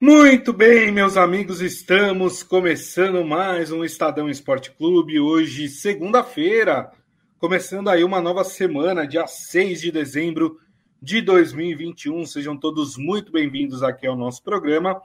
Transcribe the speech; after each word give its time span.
Muito 0.00 0.52
bem, 0.52 0.92
meus 0.92 1.16
amigos, 1.16 1.60
estamos 1.60 2.44
começando 2.44 3.24
mais 3.24 3.72
um 3.72 3.82
Estadão 3.82 4.30
Esporte 4.30 4.70
Clube. 4.70 5.18
Hoje, 5.18 5.68
segunda-feira, 5.68 6.92
começando 7.36 7.90
aí 7.90 8.04
uma 8.04 8.20
nova 8.20 8.44
semana, 8.44 9.08
dia 9.08 9.26
6 9.26 9.80
de 9.80 9.90
dezembro 9.90 10.60
de 11.02 11.20
2021. 11.20 12.24
Sejam 12.26 12.56
todos 12.56 12.96
muito 12.96 13.32
bem-vindos 13.32 13.82
aqui 13.82 14.06
ao 14.06 14.14
nosso 14.14 14.40
programa. 14.40 15.02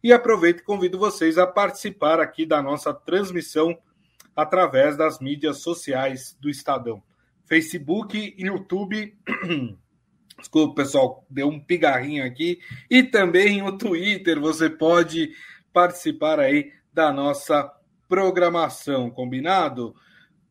E 0.00 0.12
aproveito 0.12 0.60
e 0.60 0.64
convido 0.64 0.96
vocês 0.96 1.38
a 1.38 1.46
participar 1.48 2.20
aqui 2.20 2.46
da 2.46 2.62
nossa 2.62 2.94
transmissão 2.94 3.76
através 4.36 4.96
das 4.96 5.18
mídias 5.18 5.58
sociais 5.58 6.36
do 6.40 6.48
Estadão. 6.48 7.02
Facebook, 7.46 8.32
YouTube 8.38 9.12
Desculpa, 10.38 10.82
pessoal, 10.82 11.24
deu 11.30 11.48
um 11.48 11.58
pigarrinho 11.58 12.24
aqui. 12.24 12.60
E 12.90 13.02
também 13.02 13.62
o 13.62 13.76
Twitter, 13.76 14.38
você 14.38 14.68
pode 14.68 15.32
participar 15.72 16.38
aí 16.38 16.72
da 16.92 17.12
nossa 17.12 17.72
programação, 18.08 19.10
combinado? 19.10 19.94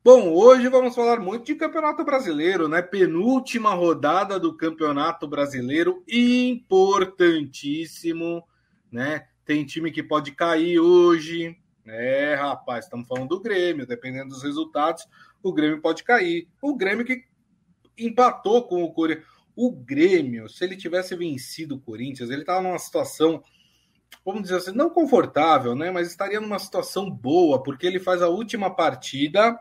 Bom, 0.03 0.33
hoje 0.33 0.67
vamos 0.69 0.93
falar 0.93 1.19
muito 1.19 1.45
de 1.45 1.55
Campeonato 1.55 2.03
Brasileiro, 2.03 2.67
né? 2.67 2.81
Penúltima 2.81 3.73
rodada 3.73 4.39
do 4.39 4.55
Campeonato 4.55 5.27
Brasileiro, 5.27 6.03
importantíssimo, 6.07 8.43
né? 8.91 9.27
Tem 9.45 9.65
time 9.65 9.91
que 9.91 10.03
pode 10.03 10.31
cair 10.31 10.79
hoje. 10.79 11.57
É, 11.87 12.35
rapaz, 12.35 12.85
estamos 12.85 13.07
falando 13.07 13.29
do 13.29 13.39
Grêmio, 13.39 13.85
dependendo 13.85 14.29
dos 14.29 14.43
resultados, 14.43 15.07
o 15.41 15.53
Grêmio 15.53 15.81
pode 15.81 16.03
cair. 16.03 16.47
O 16.61 16.75
Grêmio 16.75 17.05
que 17.05 17.23
empatou 17.97 18.67
com 18.67 18.83
o 18.83 18.91
Corinthians 18.91 19.34
o 19.55 19.71
Grêmio, 19.71 20.49
se 20.49 20.63
ele 20.63 20.75
tivesse 20.75 21.15
vencido 21.15 21.75
o 21.75 21.79
Corinthians, 21.79 22.29
ele 22.29 22.41
estava 22.41 22.61
numa 22.61 22.77
situação, 22.77 23.41
vamos 24.25 24.43
dizer 24.43 24.57
assim, 24.57 24.71
não 24.71 24.89
confortável, 24.89 25.75
né? 25.75 25.89
Mas 25.91 26.09
estaria 26.09 26.41
numa 26.41 26.59
situação 26.59 27.09
boa, 27.09 27.63
porque 27.63 27.87
ele 27.87 27.99
faz 27.99 28.21
a 28.21 28.27
última 28.27 28.69
partida 28.69 29.57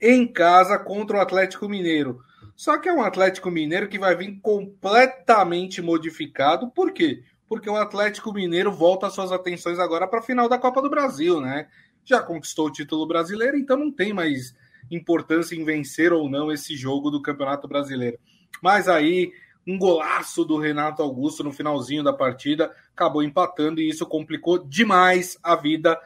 em 0.00 0.26
casa 0.26 0.78
contra 0.78 1.18
o 1.18 1.20
Atlético 1.20 1.68
Mineiro. 1.68 2.20
Só 2.56 2.78
que 2.78 2.88
é 2.88 2.92
um 2.92 3.02
Atlético 3.02 3.50
Mineiro 3.50 3.88
que 3.88 3.98
vai 3.98 4.16
vir 4.16 4.40
completamente 4.40 5.82
modificado. 5.82 6.70
Por 6.70 6.92
quê? 6.92 7.22
Porque 7.48 7.68
o 7.68 7.76
Atlético 7.76 8.32
Mineiro 8.32 8.72
volta 8.72 9.10
suas 9.10 9.30
atenções 9.30 9.78
agora 9.78 10.06
para 10.06 10.20
a 10.20 10.22
final 10.22 10.48
da 10.48 10.58
Copa 10.58 10.82
do 10.82 10.90
Brasil, 10.90 11.40
né? 11.40 11.68
Já 12.04 12.22
conquistou 12.22 12.66
o 12.66 12.72
título 12.72 13.06
brasileiro, 13.06 13.56
então 13.56 13.76
não 13.76 13.92
tem 13.92 14.12
mais 14.12 14.54
importância 14.90 15.54
em 15.54 15.64
vencer 15.64 16.12
ou 16.12 16.28
não 16.28 16.50
esse 16.50 16.76
jogo 16.76 17.10
do 17.10 17.22
Campeonato 17.22 17.68
Brasileiro. 17.68 18.18
Mas 18.62 18.88
aí, 18.88 19.32
um 19.66 19.78
golaço 19.78 20.44
do 20.44 20.58
Renato 20.58 21.02
Augusto 21.02 21.44
no 21.44 21.52
finalzinho 21.52 22.02
da 22.02 22.12
partida 22.12 22.74
acabou 22.92 23.22
empatando 23.22 23.80
e 23.80 23.88
isso 23.88 24.06
complicou 24.06 24.58
demais 24.58 25.38
a 25.42 25.54
vida 25.54 26.00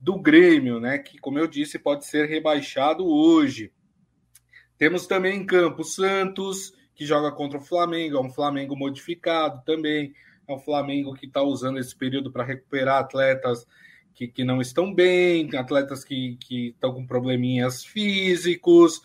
do 0.00 0.18
Grêmio, 0.18 0.78
né? 0.78 0.98
Que, 0.98 1.18
como 1.18 1.38
eu 1.38 1.46
disse, 1.46 1.78
pode 1.78 2.04
ser 2.04 2.28
rebaixado 2.28 3.06
hoje. 3.06 3.72
Temos 4.76 5.06
também 5.06 5.40
em 5.40 5.46
campo 5.46 5.82
Santos, 5.82 6.74
que 6.94 7.06
joga 7.06 7.32
contra 7.32 7.58
o 7.58 7.62
Flamengo, 7.62 8.18
é 8.18 8.20
um 8.20 8.30
Flamengo 8.30 8.76
modificado 8.76 9.62
também. 9.64 10.12
É 10.46 10.52
um 10.52 10.58
Flamengo 10.58 11.14
que 11.14 11.26
está 11.26 11.42
usando 11.42 11.78
esse 11.78 11.96
período 11.96 12.30
para 12.30 12.44
recuperar 12.44 12.98
atletas 12.98 13.66
que, 14.14 14.28
que 14.28 14.44
não 14.44 14.60
estão 14.60 14.94
bem, 14.94 15.48
atletas 15.56 16.04
que, 16.04 16.38
estão 16.50 16.92
com 16.92 17.06
probleminhas 17.06 17.84
físicos 17.84 19.00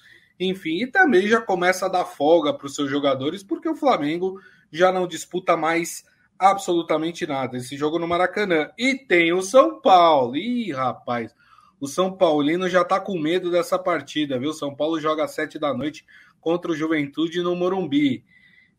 enfim, 0.46 0.84
e 0.84 0.88
também 0.88 1.28
já 1.28 1.40
começa 1.40 1.86
a 1.86 1.90
dar 1.90 2.06
folga 2.06 2.54
para 2.54 2.66
os 2.66 2.74
seus 2.74 2.90
jogadores, 2.90 3.44
porque 3.44 3.70
o 3.70 3.76
Flamengo 3.76 4.40
já 4.72 4.92
não 4.92 5.08
disputa 5.08 5.56
mais 5.56 6.04
absolutamente 6.40 7.28
nada. 7.28 7.58
Esse 7.58 7.78
jogo 7.78 8.00
no 8.00 8.08
Maracanã. 8.08 8.72
E 8.78 8.96
tem 8.96 9.32
o 9.32 9.44
São 9.44 9.80
Paulo. 9.80 10.36
Ih, 10.36 10.72
rapaz, 10.72 11.36
o 11.80 11.88
São 11.88 12.12
Paulino 12.12 12.68
já 12.68 12.82
está 12.82 13.00
com 13.00 13.20
medo 13.20 13.52
dessa 13.52 13.78
partida, 13.78 14.40
viu? 14.40 14.52
São 14.52 14.74
Paulo 14.74 15.00
joga 15.00 15.26
às 15.26 15.32
sete 15.32 15.60
da 15.60 15.74
noite 15.74 16.04
contra 16.40 16.72
o 16.72 16.76
Juventude 16.76 17.44
no 17.44 17.56
Morumbi. 17.56 18.26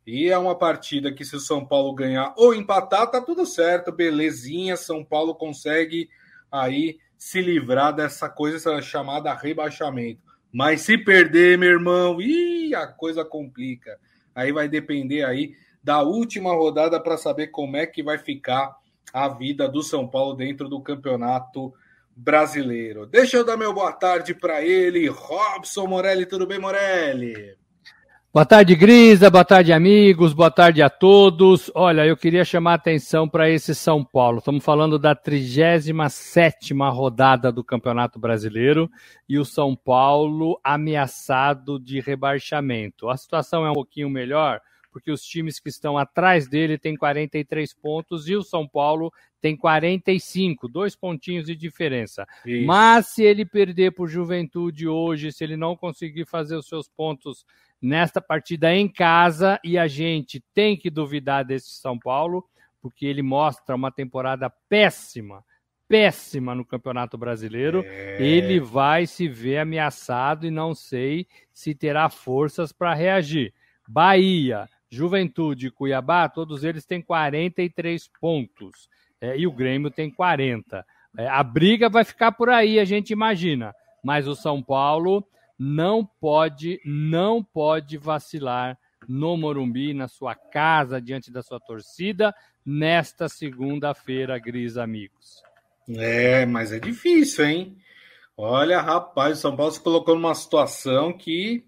E 0.04 0.28
é 0.28 0.36
uma 0.36 0.58
partida 0.58 1.12
que, 1.12 1.24
se 1.24 1.36
o 1.36 1.40
São 1.40 1.64
Paulo 1.64 1.94
ganhar 1.94 2.34
ou 2.36 2.52
empatar, 2.52 3.08
tá 3.08 3.20
tudo 3.20 3.46
certo, 3.46 3.92
belezinha. 3.92 4.76
São 4.76 5.04
Paulo 5.04 5.32
consegue 5.32 6.10
aí 6.50 6.98
se 7.16 7.40
livrar 7.40 7.94
dessa 7.94 8.28
coisa 8.28 8.82
chamada 8.82 9.32
rebaixamento. 9.32 10.31
Mas 10.52 10.82
se 10.82 10.98
perder, 10.98 11.56
meu 11.56 11.70
irmão, 11.70 12.20
ih, 12.20 12.74
a 12.74 12.86
coisa 12.86 13.24
complica. 13.24 13.98
Aí 14.34 14.52
vai 14.52 14.68
depender 14.68 15.24
aí 15.24 15.54
da 15.82 16.02
última 16.02 16.52
rodada 16.52 17.00
para 17.00 17.16
saber 17.16 17.48
como 17.48 17.76
é 17.76 17.86
que 17.86 18.02
vai 18.02 18.18
ficar 18.18 18.76
a 19.12 19.28
vida 19.28 19.68
do 19.68 19.82
São 19.82 20.06
Paulo 20.06 20.34
dentro 20.34 20.68
do 20.68 20.80
campeonato 20.80 21.72
brasileiro. 22.14 23.06
Deixa 23.06 23.38
eu 23.38 23.44
dar 23.44 23.56
meu 23.56 23.72
boa 23.72 23.92
tarde 23.92 24.34
para 24.34 24.62
ele, 24.62 25.08
Robson 25.08 25.86
Morelli. 25.86 26.26
Tudo 26.26 26.46
bem, 26.46 26.58
Morelli? 26.58 27.56
Boa 28.34 28.46
tarde, 28.46 28.74
Grisa. 28.74 29.28
Boa 29.28 29.44
tarde, 29.44 29.74
amigos. 29.74 30.32
Boa 30.32 30.50
tarde 30.50 30.80
a 30.80 30.88
todos. 30.88 31.70
Olha, 31.74 32.06
eu 32.06 32.16
queria 32.16 32.46
chamar 32.46 32.72
a 32.72 32.74
atenção 32.76 33.28
para 33.28 33.50
esse 33.50 33.74
São 33.74 34.02
Paulo. 34.02 34.38
Estamos 34.38 34.64
falando 34.64 34.98
da 34.98 35.14
37 35.14 36.72
rodada 36.72 37.52
do 37.52 37.62
Campeonato 37.62 38.18
Brasileiro 38.18 38.90
e 39.28 39.38
o 39.38 39.44
São 39.44 39.76
Paulo 39.76 40.58
ameaçado 40.64 41.78
de 41.78 42.00
rebaixamento. 42.00 43.10
A 43.10 43.18
situação 43.18 43.66
é 43.66 43.70
um 43.70 43.74
pouquinho 43.74 44.08
melhor 44.08 44.62
porque 44.90 45.10
os 45.10 45.22
times 45.22 45.58
que 45.58 45.68
estão 45.68 45.96
atrás 45.96 46.46
dele 46.48 46.78
têm 46.78 46.96
43 46.96 47.74
pontos 47.74 48.28
e 48.28 48.36
o 48.36 48.42
São 48.42 48.68
Paulo 48.68 49.12
tem 49.40 49.56
45, 49.56 50.68
dois 50.68 50.94
pontinhos 50.94 51.46
de 51.46 51.56
diferença. 51.56 52.26
Isso. 52.46 52.66
Mas 52.66 53.08
se 53.08 53.24
ele 53.24 53.44
perder 53.44 53.92
por 53.92 54.06
Juventude 54.06 54.86
hoje, 54.86 55.32
se 55.32 55.42
ele 55.42 55.56
não 55.56 55.74
conseguir 55.74 56.26
fazer 56.26 56.56
os 56.56 56.68
seus 56.68 56.88
pontos 56.88 57.44
nesta 57.82 58.20
partida 58.20 58.72
em 58.72 58.88
casa 58.88 59.58
e 59.64 59.76
a 59.76 59.88
gente 59.88 60.40
tem 60.54 60.76
que 60.76 60.88
duvidar 60.88 61.44
desse 61.44 61.70
São 61.70 61.98
Paulo, 61.98 62.48
porque 62.80 63.04
ele 63.04 63.22
mostra 63.22 63.74
uma 63.74 63.90
temporada 63.90 64.48
péssima, 64.68 65.44
péssima 65.88 66.54
no 66.54 66.64
Campeonato 66.64 67.18
Brasileiro. 67.18 67.82
É... 67.84 68.22
Ele 68.22 68.60
vai 68.60 69.06
se 69.06 69.26
ver 69.26 69.58
ameaçado 69.58 70.46
e 70.46 70.50
não 70.50 70.74
sei 70.74 71.26
se 71.52 71.74
terá 71.74 72.08
forças 72.08 72.72
para 72.72 72.94
reagir. 72.94 73.52
Bahia, 73.86 74.68
Juventude 74.88 75.66
e 75.66 75.70
Cuiabá, 75.70 76.28
todos 76.28 76.62
eles 76.62 76.86
têm 76.86 77.02
43 77.02 78.08
pontos 78.20 78.88
é, 79.20 79.36
e 79.36 79.46
o 79.46 79.52
Grêmio 79.52 79.90
tem 79.90 80.10
40. 80.10 80.84
É, 81.18 81.28
a 81.28 81.42
briga 81.42 81.88
vai 81.88 82.04
ficar 82.04 82.32
por 82.32 82.48
aí, 82.48 82.78
a 82.78 82.84
gente 82.84 83.12
imagina. 83.12 83.74
Mas 84.04 84.26
o 84.26 84.34
São 84.34 84.62
Paulo 84.62 85.26
não 85.64 86.04
pode, 86.04 86.80
não 86.84 87.40
pode 87.40 87.96
vacilar 87.96 88.76
no 89.08 89.36
Morumbi, 89.36 89.94
na 89.94 90.08
sua 90.08 90.34
casa, 90.34 91.00
diante 91.00 91.30
da 91.30 91.40
sua 91.40 91.60
torcida, 91.60 92.34
nesta 92.66 93.28
segunda-feira, 93.28 94.36
Gris, 94.40 94.76
amigos. 94.76 95.40
É, 95.88 96.44
mas 96.46 96.72
é 96.72 96.80
difícil, 96.80 97.44
hein? 97.44 97.76
Olha, 98.36 98.80
rapaz, 98.80 99.38
o 99.38 99.40
São 99.40 99.54
Paulo 99.54 99.70
se 99.70 99.80
colocou 99.80 100.16
numa 100.16 100.34
situação 100.34 101.12
que. 101.12 101.64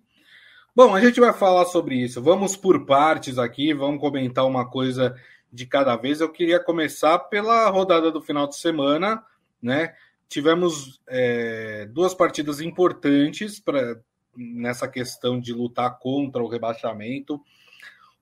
Bom, 0.74 0.92
a 0.92 1.00
gente 1.00 1.20
vai 1.20 1.32
falar 1.32 1.66
sobre 1.66 1.94
isso. 1.94 2.20
Vamos 2.20 2.56
por 2.56 2.84
partes 2.84 3.38
aqui, 3.38 3.72
vamos 3.72 4.00
comentar 4.00 4.44
uma 4.44 4.68
coisa 4.68 5.14
de 5.52 5.66
cada 5.66 5.94
vez. 5.94 6.20
Eu 6.20 6.32
queria 6.32 6.58
começar 6.58 7.16
pela 7.20 7.70
rodada 7.70 8.10
do 8.10 8.20
final 8.20 8.48
de 8.48 8.56
semana, 8.56 9.22
né? 9.62 9.94
Tivemos 10.34 11.00
é, 11.06 11.86
duas 11.92 12.12
partidas 12.12 12.60
importantes 12.60 13.60
para 13.60 14.00
nessa 14.36 14.88
questão 14.88 15.38
de 15.38 15.52
lutar 15.52 15.96
contra 16.00 16.42
o 16.42 16.48
rebaixamento. 16.48 17.40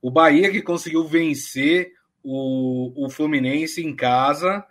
O 0.02 0.10
Bahia 0.10 0.50
que 0.50 0.60
conseguiu 0.60 1.08
vencer 1.08 1.94
o, 2.22 2.92
o 3.06 3.08
Fluminense 3.08 3.82
em 3.82 3.96
casa 3.96 4.62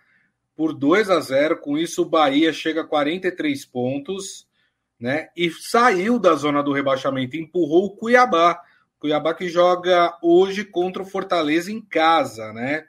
por 0.56 0.72
2 0.72 1.10
a 1.10 1.20
0. 1.20 1.58
Com 1.58 1.80
isso, 1.80 2.04
o 2.04 2.10
Bahia 2.10 2.54
chega 2.54 2.82
a 2.82 2.88
43 2.88 3.66
pontos, 3.66 4.48
né? 5.00 5.30
E 5.36 5.50
saiu 5.50 6.20
da 6.20 6.36
zona 6.36 6.62
do 6.62 6.72
rebaixamento, 6.72 7.36
empurrou 7.36 7.86
o 7.86 7.96
Cuiabá. 7.96 8.62
Cuiabá 9.00 9.34
que 9.34 9.50
joga 9.50 10.16
hoje 10.22 10.64
contra 10.64 11.02
o 11.02 11.08
Fortaleza 11.08 11.72
em 11.72 11.82
casa, 11.82 12.54
né? 12.54 12.86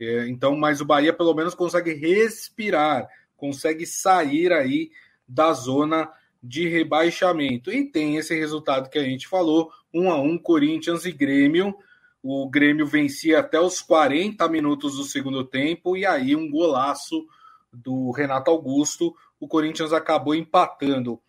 É, 0.00 0.26
então, 0.26 0.56
mas 0.56 0.80
o 0.80 0.84
Bahia 0.84 1.12
pelo 1.12 1.34
menos 1.34 1.54
consegue 1.54 1.94
respirar 1.94 3.08
consegue 3.36 3.86
sair 3.86 4.52
aí 4.52 4.90
da 5.28 5.52
zona 5.52 6.10
de 6.42 6.68
rebaixamento. 6.68 7.72
E 7.72 7.84
tem 7.84 8.16
esse 8.16 8.34
resultado 8.34 8.88
que 8.88 8.98
a 8.98 9.04
gente 9.04 9.26
falou: 9.26 9.70
1 9.92 10.10
a 10.10 10.20
1 10.20 10.38
Corinthians 10.38 11.04
e 11.04 11.12
Grêmio. 11.12 11.76
O 12.22 12.48
Grêmio 12.48 12.86
vencia 12.86 13.38
até 13.38 13.60
os 13.60 13.80
40 13.80 14.48
minutos 14.48 14.96
do 14.96 15.04
segundo 15.04 15.44
tempo, 15.44 15.96
e 15.96 16.04
aí 16.04 16.34
um 16.34 16.50
golaço 16.50 17.24
do 17.72 18.10
Renato 18.10 18.50
Augusto. 18.50 19.14
O 19.38 19.46
Corinthians 19.46 19.92
acabou 19.92 20.34
empatando. 20.34 21.20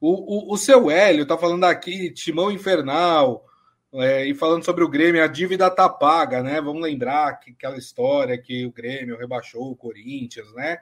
O, 0.00 0.50
o, 0.50 0.54
o 0.54 0.56
seu 0.58 0.90
Hélio 0.90 1.24
tá 1.24 1.38
falando 1.38 1.64
aqui, 1.64 2.10
Timão 2.10 2.50
Infernal. 2.50 3.46
É, 3.94 4.26
e 4.26 4.34
falando 4.34 4.64
sobre 4.64 4.82
o 4.82 4.88
Grêmio, 4.88 5.22
a 5.22 5.26
dívida 5.26 5.70
tá 5.70 5.86
paga, 5.88 6.42
né? 6.42 6.60
Vamos 6.60 6.82
lembrar 6.82 7.38
que 7.38 7.50
aquela 7.50 7.76
história 7.76 8.38
que 8.38 8.64
o 8.64 8.72
Grêmio 8.72 9.18
rebaixou 9.18 9.70
o 9.70 9.76
Corinthians, 9.76 10.50
né? 10.54 10.78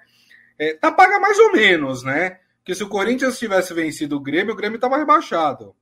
É, 0.60 0.74
tá 0.74 0.92
paga 0.92 1.18
mais 1.18 1.38
ou 1.38 1.52
menos, 1.52 2.02
né? 2.04 2.38
Que 2.62 2.74
se 2.74 2.84
o 2.84 2.88
Corinthians 2.88 3.38
tivesse 3.38 3.72
vencido 3.72 4.16
o 4.16 4.20
Grêmio, 4.20 4.52
o 4.52 4.56
Grêmio 4.56 4.76
estava 4.76 4.98
rebaixado, 4.98 5.74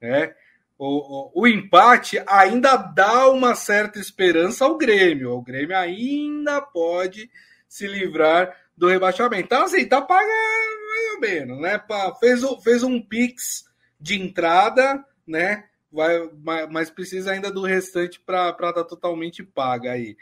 né? 0.00 0.34
O, 0.78 1.40
o, 1.40 1.42
o, 1.42 1.46
empate 1.46 2.20
ainda 2.26 2.74
dá 2.74 3.28
uma 3.28 3.54
certa 3.54 3.98
esperança 3.98 4.64
ao 4.64 4.78
Grêmio. 4.78 5.32
O 5.32 5.42
Grêmio 5.42 5.76
ainda 5.76 6.62
pode 6.62 7.30
se 7.68 7.86
livrar 7.86 8.56
do 8.74 8.88
rebaixamento. 8.88 9.44
Então, 9.44 9.64
assim, 9.64 9.86
tá 9.86 10.00
paga 10.00 10.26
mais 10.26 11.14
ou 11.14 11.20
menos, 11.20 11.60
né? 11.60 11.78
Fez, 12.18 12.40
fez 12.64 12.82
um 12.82 13.02
pix 13.02 13.66
de 14.00 14.18
entrada, 14.18 15.04
né? 15.26 15.64
Vai, 15.92 16.30
mas 16.70 16.90
precisa 16.90 17.30
ainda 17.30 17.52
do 17.52 17.62
restante 17.62 18.18
para 18.18 18.48
estar 18.48 18.72
tá 18.72 18.84
totalmente 18.84 19.44
paga 19.44 19.92
aí. 19.92 20.16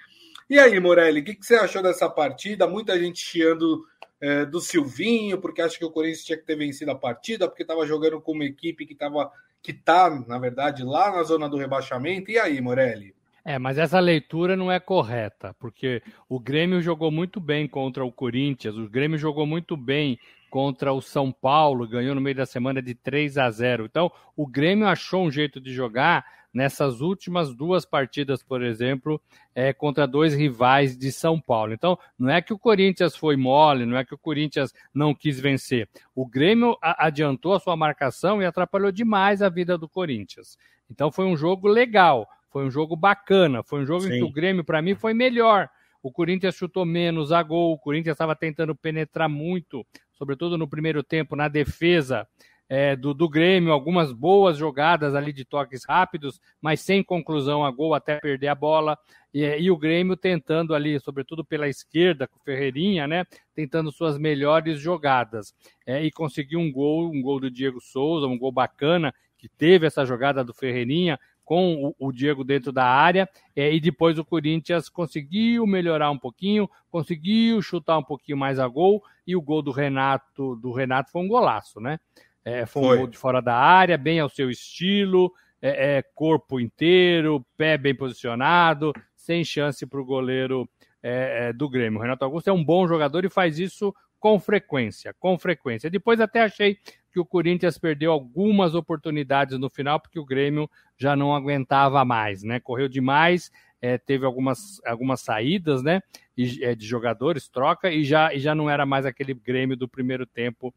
E 0.48 0.58
aí, 0.58 0.78
Morelli, 0.78 1.20
o 1.20 1.24
que, 1.24 1.34
que, 1.34 1.46
você 1.46 1.54
achou 1.54 1.82
dessa 1.82 2.08
partida? 2.08 2.66
Muita 2.66 2.98
gente 2.98 3.20
chiando 3.20 3.84
é, 4.20 4.44
do 4.44 4.60
Silvinho, 4.60 5.38
porque 5.38 5.62
acha 5.62 5.78
que 5.78 5.84
o 5.84 5.90
Corinthians 5.90 6.24
tinha 6.24 6.38
que 6.38 6.44
ter 6.44 6.56
vencido 6.56 6.90
a 6.90 6.94
partida, 6.94 7.48
porque 7.48 7.62
estava 7.62 7.86
jogando 7.86 8.20
com 8.20 8.32
uma 8.32 8.44
equipe 8.44 8.86
que 8.86 8.92
estava 8.92 9.30
que 9.62 9.70
está, 9.70 10.10
na 10.26 10.38
verdade, 10.38 10.82
lá 10.82 11.12
na 11.12 11.22
zona 11.22 11.48
do 11.48 11.56
rebaixamento. 11.56 12.30
E 12.30 12.38
aí, 12.38 12.60
Morelli? 12.60 13.14
É, 13.44 13.58
mas 13.58 13.78
essa 13.78 13.98
leitura 13.98 14.56
não 14.56 14.70
é 14.70 14.78
correta, 14.78 15.54
porque 15.58 16.02
o 16.28 16.38
Grêmio 16.38 16.80
jogou 16.80 17.10
muito 17.10 17.40
bem 17.40 17.66
contra 17.66 18.04
o 18.04 18.12
Corinthians, 18.12 18.76
o 18.76 18.88
Grêmio 18.88 19.18
jogou 19.18 19.46
muito 19.46 19.76
bem 19.76 20.18
contra 20.48 20.92
o 20.92 21.00
São 21.00 21.32
Paulo, 21.32 21.88
ganhou 21.88 22.14
no 22.14 22.20
meio 22.20 22.36
da 22.36 22.46
semana 22.46 22.82
de 22.82 22.94
3 22.94 23.38
a 23.38 23.50
0. 23.50 23.86
Então, 23.86 24.12
o 24.36 24.46
Grêmio 24.46 24.86
achou 24.86 25.24
um 25.24 25.30
jeito 25.30 25.60
de 25.60 25.72
jogar 25.72 26.24
nessas 26.52 27.00
últimas 27.00 27.54
duas 27.54 27.84
partidas, 27.84 28.43
por 28.43 28.62
exemplo, 28.62 29.20
é, 29.54 29.72
contra 29.72 30.06
dois 30.06 30.34
rivais 30.34 30.96
de 30.96 31.10
São 31.10 31.40
Paulo. 31.40 31.72
Então, 31.72 31.99
não 32.19 32.31
é 32.31 32.43
que 32.43 32.52
o 32.52 32.58
Corinthians 32.58 33.16
foi 33.16 33.37
mole, 33.37 33.87
não 33.87 33.96
é 33.96 34.04
que 34.04 34.14
o 34.14 34.19
Corinthians 34.19 34.72
não 34.93 35.14
quis 35.14 35.40
vencer. 35.40 35.88
O 36.14 36.26
Grêmio 36.26 36.76
adiantou 36.81 37.54
a 37.54 37.60
sua 37.60 37.76
marcação 37.76 38.43
e 38.43 38.44
atrapalhou 38.44 38.93
demais 38.93 39.40
a 39.40 39.49
vida 39.49 39.78
do 39.78 39.88
Corinthians. 39.88 40.58
Então, 40.90 41.10
foi 41.10 41.25
um 41.25 41.37
jogo 41.37 41.69
legal. 41.69 42.28
Foi 42.50 42.66
um 42.66 42.70
jogo 42.70 42.94
bacana, 42.94 43.62
foi 43.62 43.81
um 43.81 43.87
jogo 43.87 44.02
Sim. 44.02 44.08
em 44.08 44.19
que 44.19 44.25
o 44.25 44.31
Grêmio, 44.31 44.62
para 44.62 44.82
mim, 44.82 44.94
foi 44.94 45.14
melhor. 45.14 45.70
O 46.02 46.12
Corinthians 46.12 46.54
chutou 46.54 46.84
menos 46.84 47.32
a 47.32 47.43
gol, 47.43 47.72
o 47.72 47.78
Corinthians 47.78 48.14
estava 48.14 48.37
tentando 48.37 48.75
penetrar 48.75 49.28
muito, 49.28 49.87
sobretudo 50.12 50.58
no 50.58 50.69
primeiro 50.69 51.02
tempo, 51.02 51.34
na 51.34 51.49
defesa 51.49 52.28
é, 52.74 52.96
do, 52.96 53.12
do 53.12 53.28
Grêmio, 53.28 53.70
algumas 53.70 54.12
boas 54.12 54.56
jogadas 54.56 55.14
ali 55.14 55.30
de 55.30 55.44
toques 55.44 55.84
rápidos, 55.84 56.40
mas 56.58 56.80
sem 56.80 57.04
conclusão 57.04 57.62
a 57.66 57.70
gol 57.70 57.92
até 57.92 58.19
perder 58.19 58.48
a 58.48 58.54
bola. 58.54 58.98
E, 59.34 59.44
e, 59.44 59.70
o 59.70 59.76
Grêmio 59.76 60.16
tentando 60.16 60.74
ali, 60.74 60.98
sobretudo 60.98 61.44
pela 61.44 61.69
esquerda, 61.69 62.26
com 62.26 62.38
o 62.38 62.42
Ferreirinha, 62.42 63.06
né? 63.06 63.26
Tentando 63.54 63.92
suas 63.92 64.16
melhores 64.16 64.80
jogadas. 64.80 65.54
É, 65.86 66.02
e 66.02 66.10
conseguiu 66.10 66.60
um 66.60 66.72
gol, 66.72 67.10
um 67.10 67.20
gol 67.20 67.38
do 67.40 67.50
Diego 67.50 67.78
Souza, 67.78 68.26
um 68.26 68.38
gol 68.38 68.50
bacana, 68.50 69.12
que 69.36 69.50
teve 69.50 69.86
essa 69.86 70.06
jogada 70.06 70.42
do 70.42 70.54
Ferreirinha, 70.54 71.20
com 71.44 71.94
o, 71.98 72.10
Diego 72.10 72.42
dentro 72.42 72.72
da 72.72 72.86
área, 72.86 73.28
é, 73.54 73.70
e 73.70 73.80
depois 73.80 74.18
o 74.18 74.25
Corinthians 74.25 74.88
conseguiu 74.88 75.66
melhorar 75.66 76.10
um 76.10 76.18
pouquinho, 76.18 76.70
conseguiu 76.90 77.60
chutar 77.60 77.98
um 77.98 78.02
pouquinho 78.02 78.38
mais 78.38 78.58
a 78.58 78.66
gol, 78.66 79.02
e 79.26 79.36
o 79.36 79.42
gol 79.42 79.60
do 79.60 79.72
Renato, 79.72 80.56
do 80.56 80.72
Renato 80.72 81.10
foi 81.10 81.20
um 81.20 81.28
golaço, 81.28 81.78
né? 81.78 82.00
É, 82.44 82.66
foi, 82.66 82.82
foi 82.82 82.96
um 82.96 82.98
gol 82.98 83.06
de 83.06 83.18
fora 83.18 83.40
da 83.40 83.54
área, 83.54 83.96
bem 83.96 84.20
ao 84.20 84.28
seu 84.28 84.50
estilo, 84.50 85.32
é, 85.60 85.98
é 85.98 86.02
corpo 86.14 86.58
inteiro, 86.58 87.44
pé 87.56 87.78
bem 87.78 87.94
posicionado, 87.94 88.92
sem 89.14 89.44
chance 89.44 89.86
para 89.86 90.00
o 90.00 90.04
goleiro 90.04 90.68
é, 91.02 91.48
é, 91.48 91.52
do 91.52 91.68
Grêmio. 91.68 91.98
O 91.98 92.02
Renato 92.02 92.24
Augusto 92.24 92.48
é 92.48 92.52
um 92.52 92.64
bom 92.64 92.86
jogador 92.86 93.24
e 93.24 93.30
faz 93.30 93.58
isso 93.58 93.94
com 94.18 94.38
frequência, 94.38 95.14
com 95.18 95.38
frequência. 95.38 95.90
Depois 95.90 96.20
até 96.20 96.42
achei 96.42 96.78
que 97.12 97.20
o 97.20 97.24
Corinthians 97.24 97.76
perdeu 97.76 98.10
algumas 98.10 98.74
oportunidades 98.74 99.58
no 99.58 99.68
final, 99.68 100.00
porque 100.00 100.18
o 100.18 100.24
Grêmio 100.24 100.70
já 100.96 101.14
não 101.14 101.34
aguentava 101.34 102.04
mais, 102.04 102.42
né? 102.42 102.58
Correu 102.58 102.88
demais, 102.88 103.50
é, 103.80 103.98
teve 103.98 104.24
algumas, 104.24 104.80
algumas 104.86 105.20
saídas, 105.20 105.82
né? 105.82 106.00
E, 106.36 106.64
é, 106.64 106.74
de 106.74 106.86
jogadores, 106.86 107.48
troca, 107.48 107.90
e 107.90 108.04
já, 108.04 108.32
e 108.32 108.38
já 108.38 108.54
não 108.54 108.70
era 108.70 108.86
mais 108.86 109.04
aquele 109.04 109.34
Grêmio 109.34 109.76
do 109.76 109.88
primeiro 109.88 110.24
tempo 110.24 110.72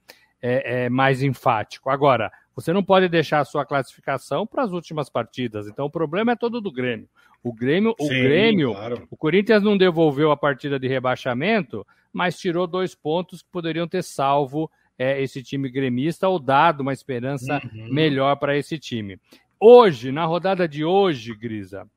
é, 0.45 0.86
é 0.86 0.89
mais 0.89 1.24
enfático. 1.24 1.89
Agora, 1.89 2.31
você 2.56 2.71
não 2.71 2.83
pode 2.83 3.09
deixar 3.09 3.39
a 3.39 3.45
sua 3.45 3.65
classificação 3.65 4.45
para 4.45 4.62
as 4.63 4.71
últimas 4.71 5.09
partidas. 5.09 5.68
Então, 5.68 5.88
o 5.88 5.89
problema 5.89 6.33
é 6.33 6.36
todo 6.36 6.62
do 6.62 6.71
Grêmio. 6.71 7.09
O 7.44 7.51
Grêmio, 7.51 7.95
Sim, 8.00 8.06
o 8.06 8.09
Grêmio, 8.09 8.71
claro. 8.74 9.07
o 9.09 9.18
Corinthians 9.18 9.63
não 9.63 9.75
devolveu 9.75 10.30
a 10.30 10.38
partida 10.38 10.80
de 10.80 10.88
rebaixamento, 10.88 11.86
mas 12.13 12.38
tirou 12.38 12.68
dois 12.68 12.94
pontos 12.94 13.42
que 13.42 13.50
poderiam 13.51 13.88
ter 13.88 14.03
salvo 14.03 14.69
é, 14.97 15.21
esse 15.21 15.42
time 15.42 15.69
gremista 15.69 16.30
ou 16.30 16.39
dado 16.39 16.81
uma 16.81 16.94
esperança 16.94 17.62
uhum. 17.63 17.91
melhor 17.91 18.36
para 18.38 18.56
esse 18.56 18.77
time. 18.77 19.19
Hoje, 19.59 20.12
na 20.12 20.25
rodada 20.25 20.68
de 20.68 20.86
hoje, 20.86 21.36
Grisa, 21.36 21.88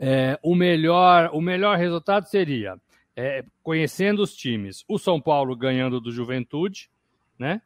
é, 0.00 0.38
o, 0.42 0.54
melhor, 0.54 1.30
o 1.32 1.40
melhor 1.40 1.76
resultado 1.76 2.26
seria, 2.26 2.76
é, 3.14 3.44
conhecendo 3.62 4.22
os 4.22 4.34
times, 4.34 4.84
o 4.88 4.98
São 4.98 5.20
Paulo 5.20 5.54
ganhando 5.54 6.00
do 6.00 6.10
Juventude, 6.10 6.90
né? 7.38 7.60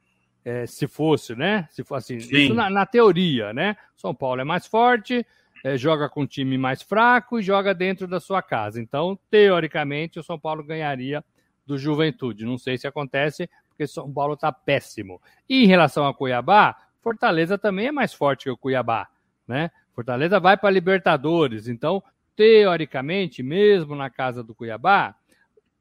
É, 0.44 0.66
se 0.66 0.86
fosse, 0.86 1.34
né? 1.34 1.68
Se 1.70 1.84
fosse 1.84 2.16
assim, 2.16 2.36
isso 2.36 2.54
na, 2.54 2.70
na, 2.70 2.86
teoria, 2.86 3.52
né? 3.52 3.76
São 3.96 4.14
Paulo 4.14 4.40
é 4.40 4.44
mais 4.44 4.66
forte, 4.66 5.26
é, 5.62 5.76
joga 5.76 6.08
com 6.08 6.22
um 6.22 6.26
time 6.26 6.56
mais 6.56 6.80
fraco 6.80 7.38
e 7.38 7.42
joga 7.42 7.74
dentro 7.74 8.06
da 8.06 8.18
sua 8.20 8.40
casa. 8.40 8.80
Então, 8.80 9.18
teoricamente, 9.30 10.18
o 10.18 10.22
São 10.22 10.38
Paulo 10.38 10.64
ganharia 10.64 11.22
do 11.66 11.76
Juventude. 11.76 12.46
Não 12.46 12.56
sei 12.56 12.78
se 12.78 12.86
acontece, 12.86 13.48
porque 13.68 13.86
São 13.86 14.10
Paulo 14.12 14.34
está 14.34 14.50
péssimo. 14.50 15.20
E 15.48 15.64
em 15.64 15.66
relação 15.66 16.06
a 16.06 16.14
Cuiabá, 16.14 16.76
Fortaleza 17.00 17.58
também 17.58 17.86
é 17.86 17.92
mais 17.92 18.12
forte 18.12 18.44
que 18.44 18.50
o 18.50 18.56
Cuiabá, 18.56 19.08
né? 19.46 19.70
Fortaleza 19.94 20.40
vai 20.40 20.56
para 20.56 20.70
Libertadores, 20.70 21.68
então, 21.68 22.02
teoricamente, 22.36 23.42
mesmo 23.42 23.94
na 23.94 24.08
casa 24.08 24.42
do 24.42 24.54
Cuiabá, 24.54 25.14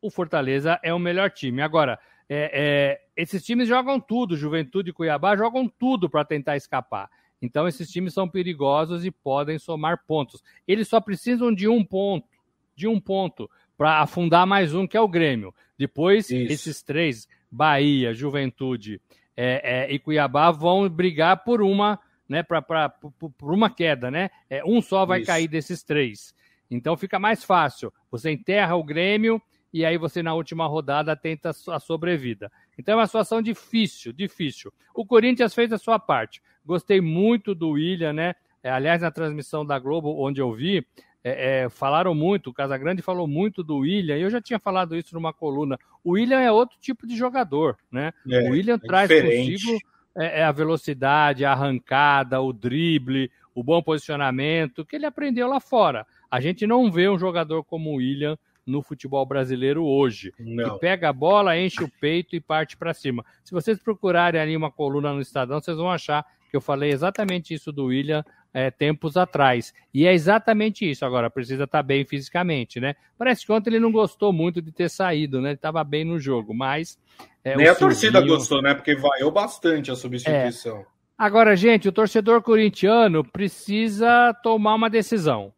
o 0.01 0.09
Fortaleza 0.09 0.79
é 0.83 0.93
o 0.93 0.99
melhor 0.99 1.29
time. 1.29 1.61
Agora, 1.61 1.99
é, 2.29 2.51
é, 2.53 3.01
esses 3.17 3.43
times 3.43 3.67
jogam 3.67 3.99
tudo, 3.99 4.37
Juventude 4.37 4.91
e 4.91 4.93
Cuiabá 4.93 5.35
jogam 5.35 5.67
tudo 5.67 6.07
para 6.07 6.23
tentar 6.23 6.55
escapar. 6.55 7.09
Então, 7.41 7.67
esses 7.67 7.89
times 7.89 8.13
são 8.13 8.29
perigosos 8.29 9.03
e 9.03 9.09
podem 9.09 9.57
somar 9.57 10.03
pontos. 10.05 10.43
Eles 10.67 10.87
só 10.87 11.01
precisam 11.01 11.53
de 11.53 11.67
um 11.67 11.83
ponto, 11.83 12.27
de 12.75 12.87
um 12.87 12.99
ponto, 12.99 13.49
para 13.77 14.01
afundar 14.01 14.45
mais 14.45 14.73
um, 14.73 14.85
que 14.85 14.97
é 14.97 15.01
o 15.01 15.07
Grêmio. 15.07 15.55
Depois, 15.77 16.29
Isso. 16.29 16.51
esses 16.51 16.83
três, 16.83 17.27
Bahia, 17.49 18.13
Juventude 18.13 19.01
é, 19.35 19.85
é, 19.85 19.93
e 19.93 19.97
Cuiabá 19.97 20.51
vão 20.51 20.87
brigar 20.89 21.43
por 21.43 21.61
uma, 21.61 21.97
né, 22.27 22.43
pra, 22.43 22.61
pra, 22.61 22.89
por, 22.89 23.31
por 23.31 23.53
uma 23.53 23.69
queda, 23.69 24.11
né? 24.11 24.29
É, 24.49 24.63
um 24.65 24.81
só 24.81 25.05
vai 25.05 25.19
Isso. 25.19 25.27
cair 25.27 25.47
desses 25.47 25.81
três. 25.81 26.35
Então 26.69 26.97
fica 26.97 27.17
mais 27.17 27.43
fácil. 27.43 27.91
Você 28.11 28.29
enterra 28.29 28.75
o 28.75 28.83
Grêmio 28.83 29.41
e 29.73 29.85
aí 29.85 29.97
você 29.97 30.23
na 30.23 30.33
última 30.33 30.67
rodada 30.67 31.15
tenta 31.15 31.49
a 31.49 31.79
sobrevida. 31.79 32.51
Então 32.77 32.93
é 32.93 32.97
uma 32.97 33.07
situação 33.07 33.41
difícil, 33.41 34.11
difícil. 34.11 34.73
O 34.93 35.05
Corinthians 35.05 35.53
fez 35.53 35.71
a 35.71 35.77
sua 35.77 35.99
parte. 35.99 36.41
Gostei 36.65 37.01
muito 37.01 37.53
do 37.53 37.71
William, 37.71 38.13
né? 38.13 38.35
É, 38.63 38.69
aliás, 38.69 39.01
na 39.01 39.11
transmissão 39.11 39.65
da 39.65 39.79
Globo, 39.79 40.21
onde 40.21 40.41
eu 40.41 40.51
vi, 40.51 40.85
é, 41.23 41.63
é, 41.63 41.69
falaram 41.69 42.13
muito, 42.13 42.49
o 42.49 42.53
Casagrande 42.53 43.01
falou 43.01 43.27
muito 43.27 43.63
do 43.63 43.77
William, 43.77 44.17
e 44.17 44.21
eu 44.21 44.29
já 44.29 44.41
tinha 44.41 44.59
falado 44.59 44.95
isso 44.95 45.13
numa 45.15 45.33
coluna. 45.33 45.77
O 46.03 46.11
William 46.11 46.39
é 46.39 46.51
outro 46.51 46.77
tipo 46.79 47.07
de 47.07 47.15
jogador, 47.15 47.77
né? 47.91 48.13
É, 48.29 48.47
o 48.47 48.51
William 48.51 48.75
é 48.75 48.87
traz 48.87 49.09
diferente. 49.09 49.63
consigo 49.63 49.79
é, 50.15 50.41
é, 50.41 50.43
a 50.43 50.51
velocidade, 50.51 51.45
a 51.45 51.51
arrancada, 51.51 52.41
o 52.41 52.51
drible, 52.51 53.31
o 53.53 53.63
bom 53.63 53.81
posicionamento, 53.81 54.85
que 54.85 54.95
ele 54.95 55.05
aprendeu 55.05 55.47
lá 55.47 55.59
fora. 55.59 56.05
A 56.29 56.39
gente 56.39 56.65
não 56.67 56.91
vê 56.91 57.09
um 57.09 57.19
jogador 57.19 57.63
como 57.63 57.91
o 57.91 57.95
William 57.95 58.37
no 58.69 58.81
futebol 58.81 59.25
brasileiro 59.25 59.83
hoje. 59.83 60.33
Não. 60.39 60.75
Que 60.75 60.79
pega 60.79 61.09
a 61.09 61.13
bola, 61.13 61.57
enche 61.57 61.83
o 61.83 61.91
peito 61.99 62.35
e 62.35 62.39
parte 62.39 62.77
para 62.77 62.93
cima. 62.93 63.25
Se 63.43 63.51
vocês 63.51 63.79
procurarem 63.79 64.39
ali 64.39 64.55
uma 64.55 64.71
coluna 64.71 65.13
no 65.13 65.21
Estadão, 65.21 65.59
vocês 65.59 65.77
vão 65.77 65.89
achar 65.89 66.25
que 66.49 66.55
eu 66.55 66.61
falei 66.61 66.91
exatamente 66.91 67.53
isso 67.53 67.71
do 67.71 67.85
William 67.85 68.23
é, 68.53 68.71
tempos 68.71 69.15
atrás. 69.17 69.73
E 69.93 70.05
é 70.05 70.13
exatamente 70.13 70.89
isso. 70.89 71.05
Agora, 71.05 71.29
precisa 71.29 71.65
estar 71.65 71.79
tá 71.79 71.83
bem 71.83 72.05
fisicamente, 72.05 72.79
né? 72.79 72.95
Parece 73.17 73.45
que 73.45 73.51
ontem 73.51 73.69
ele 73.69 73.79
não 73.79 73.91
gostou 73.91 74.33
muito 74.33 74.61
de 74.61 74.71
ter 74.71 74.89
saído, 74.89 75.41
né? 75.41 75.49
Ele 75.49 75.55
estava 75.55 75.83
bem 75.83 76.03
no 76.03 76.19
jogo, 76.19 76.53
mas. 76.53 76.97
É, 77.43 77.55
Nem 77.55 77.67
a 77.67 77.75
torcida 77.75 78.19
gostou, 78.21 78.61
né? 78.61 78.73
Porque 78.73 78.95
vaiou 78.95 79.31
bastante 79.31 79.91
a 79.91 79.95
substituição. 79.95 80.79
É. 80.79 80.85
Agora, 81.17 81.55
gente, 81.55 81.87
o 81.87 81.91
torcedor 81.91 82.41
corintiano 82.41 83.23
precisa 83.23 84.33
tomar 84.41 84.75
uma 84.75 84.89
decisão. 84.89 85.53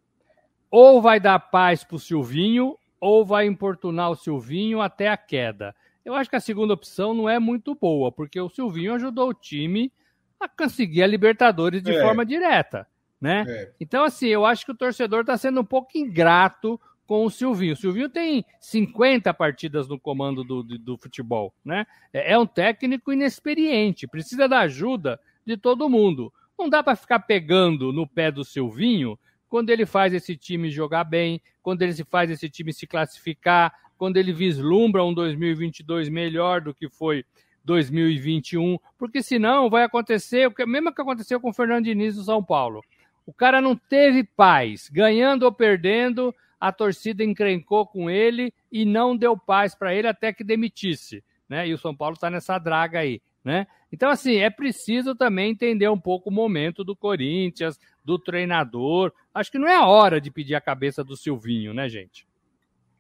Ou 0.70 1.02
vai 1.02 1.20
dar 1.20 1.38
paz 1.38 1.84
para 1.84 1.98
o 1.98 2.00
Silvinho, 2.00 2.76
ou 3.02 3.26
vai 3.26 3.48
importunar 3.48 4.12
o 4.12 4.16
Silvinho 4.16 4.80
até 4.80 5.10
a 5.10 5.18
queda. 5.18 5.76
Eu 6.06 6.14
acho 6.14 6.30
que 6.30 6.36
a 6.36 6.40
segunda 6.40 6.76
opção 6.76 7.16
não 7.16 7.28
é 7.28 7.40
muito 7.40 7.74
boa, 7.74 8.12
porque 8.12 8.40
o 8.40 8.50
Silvinho 8.50 8.94
ajudou 8.94 9.30
o 9.30 9.34
time 9.34 9.92
a 10.40 10.48
conseguir 10.48 11.02
a 11.02 11.08
Libertadores 11.08 11.82
de 11.82 11.92
é. 11.92 12.02
forma 12.02 12.24
direta. 12.24 12.88
né? 13.20 13.44
É. 13.48 13.72
Então, 13.80 14.04
assim, 14.04 14.28
eu 14.28 14.46
acho 14.46 14.66
que 14.66 14.72
o 14.72 14.78
torcedor 14.78 15.22
está 15.22 15.36
sendo 15.36 15.62
um 15.62 15.66
pouco 15.66 15.98
ingrato 15.98 16.80
com 17.08 17.26
o 17.26 17.30
Silvinho. 17.30 17.74
O 17.74 17.78
Silvinho 17.78 18.08
tem 18.08 18.46
50 18.60 19.34
partidas 19.34 19.88
no 19.88 20.00
comando 20.00 20.44
do, 20.44 20.64
do, 20.64 20.78
do 20.78 20.98
futebol, 20.98 21.54
né? 21.66 21.86
É, 22.14 22.34
é 22.34 22.38
um 22.38 22.46
técnico 22.46 23.12
inexperiente, 23.12 24.08
precisa 24.08 24.48
da 24.48 24.60
ajuda 24.60 25.20
de 25.46 25.58
todo 25.58 25.90
mundo. 25.90 26.32
Não 26.58 26.70
dá 26.70 26.84
para 26.84 26.96
ficar 26.96 27.20
pegando 27.20 27.92
no 27.92 28.08
pé 28.08 28.32
do 28.32 28.44
Silvinho 28.44 29.18
quando 29.52 29.70
ele 29.70 29.86
faz 29.86 30.14
esse 30.14 30.38
time 30.38 30.72
jogar 30.72 31.04
bem, 31.04 31.42
quando 31.62 31.82
ele 31.82 31.94
faz 32.06 32.32
esse 32.32 32.50
time 32.50 32.72
se 32.72 32.88
classificar, 32.88 33.74
quando 33.98 34.16
ele 34.16 34.32
vislumbra 34.32 35.04
um 35.04 35.14
2022 35.14 36.08
melhor 36.08 36.62
do 36.62 36.74
que 36.74 36.88
foi 36.88 37.26
2021, 37.66 38.80
porque 38.98 39.22
senão 39.22 39.70
vai 39.70 39.84
acontecer 39.84 40.48
o 40.48 40.54
mesmo 40.66 40.96
que 40.96 41.02
aconteceu 41.02 41.38
com 41.38 41.50
o 41.50 41.54
Fernando 41.54 41.84
Diniz 41.84 42.16
do 42.16 42.24
São 42.24 42.42
Paulo. 42.42 42.82
O 43.26 43.34
cara 43.34 43.60
não 43.60 43.76
teve 43.76 44.24
paz, 44.24 44.90
ganhando 44.90 45.44
ou 45.44 45.52
perdendo, 45.52 46.34
a 46.58 46.72
torcida 46.72 47.22
encrencou 47.22 47.86
com 47.86 48.10
ele 48.10 48.54
e 48.72 48.86
não 48.86 49.18
deu 49.18 49.38
paz 49.38 49.76
para 49.76 49.94
ele 49.94 50.08
até 50.08 50.32
que 50.32 50.46
demitisse, 50.46 51.22
né? 51.50 51.68
E 51.68 51.74
o 51.74 51.78
São 51.78 51.94
Paulo 51.94 52.14
está 52.14 52.30
nessa 52.30 52.58
draga 52.58 53.00
aí, 53.00 53.22
né? 53.44 53.68
Então 53.92 54.10
assim 54.10 54.38
é 54.38 54.50
preciso 54.50 55.16
também 55.16 55.52
entender 55.52 55.90
um 55.90 56.00
pouco 56.00 56.30
o 56.30 56.34
momento 56.34 56.84
do 56.84 56.96
Corinthians, 56.96 57.80
do 58.04 58.18
treinador. 58.18 59.12
Acho 59.34 59.52
que 59.52 59.60
não 59.60 59.68
é 59.68 59.76
a 59.76 59.88
hora 59.88 60.22
de 60.22 60.32
pedir 60.32 60.56
a 60.56 60.62
cabeça 60.62 61.04
do 61.04 61.18
Silvinho, 61.18 61.74
né, 61.74 61.90
gente? 61.90 62.28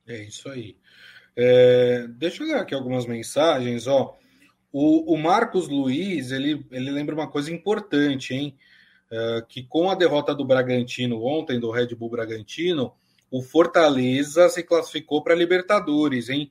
É 0.07 0.24
isso 0.24 0.50
aí. 0.50 0.75
É, 1.36 2.07
deixa 2.10 2.43
eu 2.43 2.48
ler 2.48 2.55
aqui 2.55 2.74
algumas 2.74 3.05
mensagens, 3.05 3.88
ó. 3.88 4.17
O, 4.71 5.13
o 5.13 5.17
Marcos 5.17 5.67
Luiz, 5.67 6.31
ele, 6.31 6.65
ele 6.71 6.91
lembra 6.91 7.13
uma 7.13 7.29
coisa 7.29 7.51
importante, 7.51 8.33
hein? 8.33 8.55
Uh, 9.12 9.45
que 9.45 9.63
com 9.63 9.89
a 9.89 9.95
derrota 9.95 10.33
do 10.33 10.45
Bragantino 10.45 11.21
ontem, 11.21 11.60
do 11.60 11.69
Red 11.69 11.93
Bull 11.95 12.10
Bragantino, 12.10 12.93
o 13.29 13.41
Fortaleza 13.41 14.48
se 14.48 14.63
classificou 14.63 15.21
para 15.21 15.36
Libertadores, 15.36 16.29
hein? 16.29 16.50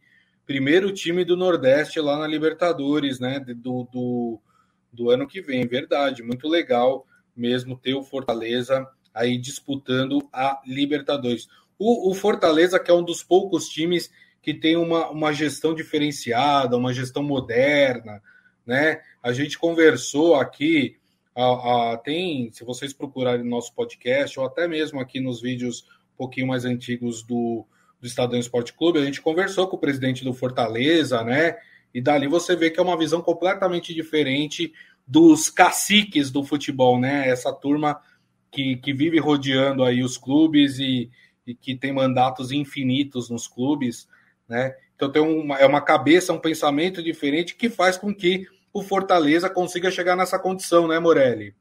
Primeiro 0.51 0.93
time 0.93 1.25
do 1.25 1.37
Nordeste 1.37 2.01
lá 2.01 2.19
na 2.19 2.27
Libertadores, 2.27 3.21
né? 3.21 3.39
Do, 3.39 3.85
do, 3.85 4.41
do 4.93 5.09
ano 5.09 5.25
que 5.25 5.41
vem, 5.41 5.65
verdade, 5.65 6.25
muito 6.25 6.49
legal 6.49 7.07
mesmo 7.37 7.79
ter 7.79 7.95
o 7.95 8.03
Fortaleza 8.03 8.85
aí 9.15 9.39
disputando 9.39 10.19
a 10.33 10.61
Libertadores. 10.67 11.47
O, 11.79 12.11
o 12.11 12.15
Fortaleza, 12.15 12.81
que 12.81 12.91
é 12.91 12.95
um 12.95 13.05
dos 13.05 13.23
poucos 13.23 13.69
times 13.69 14.11
que 14.43 14.53
tem 14.53 14.75
uma, 14.77 15.09
uma 15.11 15.33
gestão 15.33 15.73
diferenciada, 15.73 16.77
uma 16.77 16.93
gestão 16.93 17.23
moderna, 17.23 18.21
né? 18.67 19.03
A 19.23 19.33
gente 19.33 19.57
conversou 19.57 20.35
aqui, 20.35 20.97
a, 21.33 21.93
a, 21.93 21.97
tem, 21.97 22.51
se 22.51 22.65
vocês 22.65 22.93
procurarem 22.93 23.45
no 23.45 23.51
nosso 23.51 23.73
podcast, 23.73 24.37
ou 24.41 24.45
até 24.45 24.67
mesmo 24.67 24.99
aqui 24.99 25.21
nos 25.21 25.41
vídeos 25.41 25.85
um 26.13 26.17
pouquinho 26.17 26.49
mais 26.49 26.65
antigos 26.65 27.23
do, 27.23 27.65
do 28.01 28.07
Estadão 28.07 28.39
Esporte 28.39 28.73
Clube, 28.73 28.99
a 28.99 29.05
gente 29.05 29.21
conversou 29.21 29.69
com 29.69 29.77
o 29.77 29.81
presidente 29.81 30.25
do 30.25 30.33
Fortaleza, 30.33 31.23
né? 31.23 31.57
E 31.93 32.01
dali 32.01 32.27
você 32.27 32.57
vê 32.57 32.71
que 32.71 32.81
é 32.81 32.83
uma 32.83 32.97
visão 32.97 33.21
completamente 33.21 33.93
diferente 33.93 34.73
dos 35.07 35.51
caciques 35.51 36.31
do 36.31 36.45
futebol, 36.45 36.99
né? 36.99 37.29
Essa 37.29 37.53
turma 37.53 38.01
que, 38.51 38.77
que 38.77 38.93
vive 38.93 39.19
rodeando 39.19 39.85
aí 39.85 40.03
os 40.03 40.17
clubes 40.17 40.79
e, 40.79 41.11
e 41.47 41.55
que 41.55 41.75
tem 41.75 41.93
mandatos 41.93 42.53
infinitos 42.53 43.29
nos 43.29 43.47
clubes 43.47 44.09
né? 44.51 44.75
Então 44.97 45.11
tem 45.11 45.23
uma, 45.23 45.57
é 45.57 45.65
uma 45.65 45.81
cabeça, 45.81 46.33
um 46.33 46.39
pensamento 46.39 47.01
diferente 47.01 47.55
que 47.55 47.71
faz 47.71 47.97
com 47.97 48.13
que 48.13 48.47
o 48.73 48.83
Fortaleza 48.83 49.49
consiga 49.49 49.91
chegar 49.91 50.17
nessa 50.17 50.39
condição, 50.39 50.89
né, 50.89 50.99
Morelli? 50.99 51.55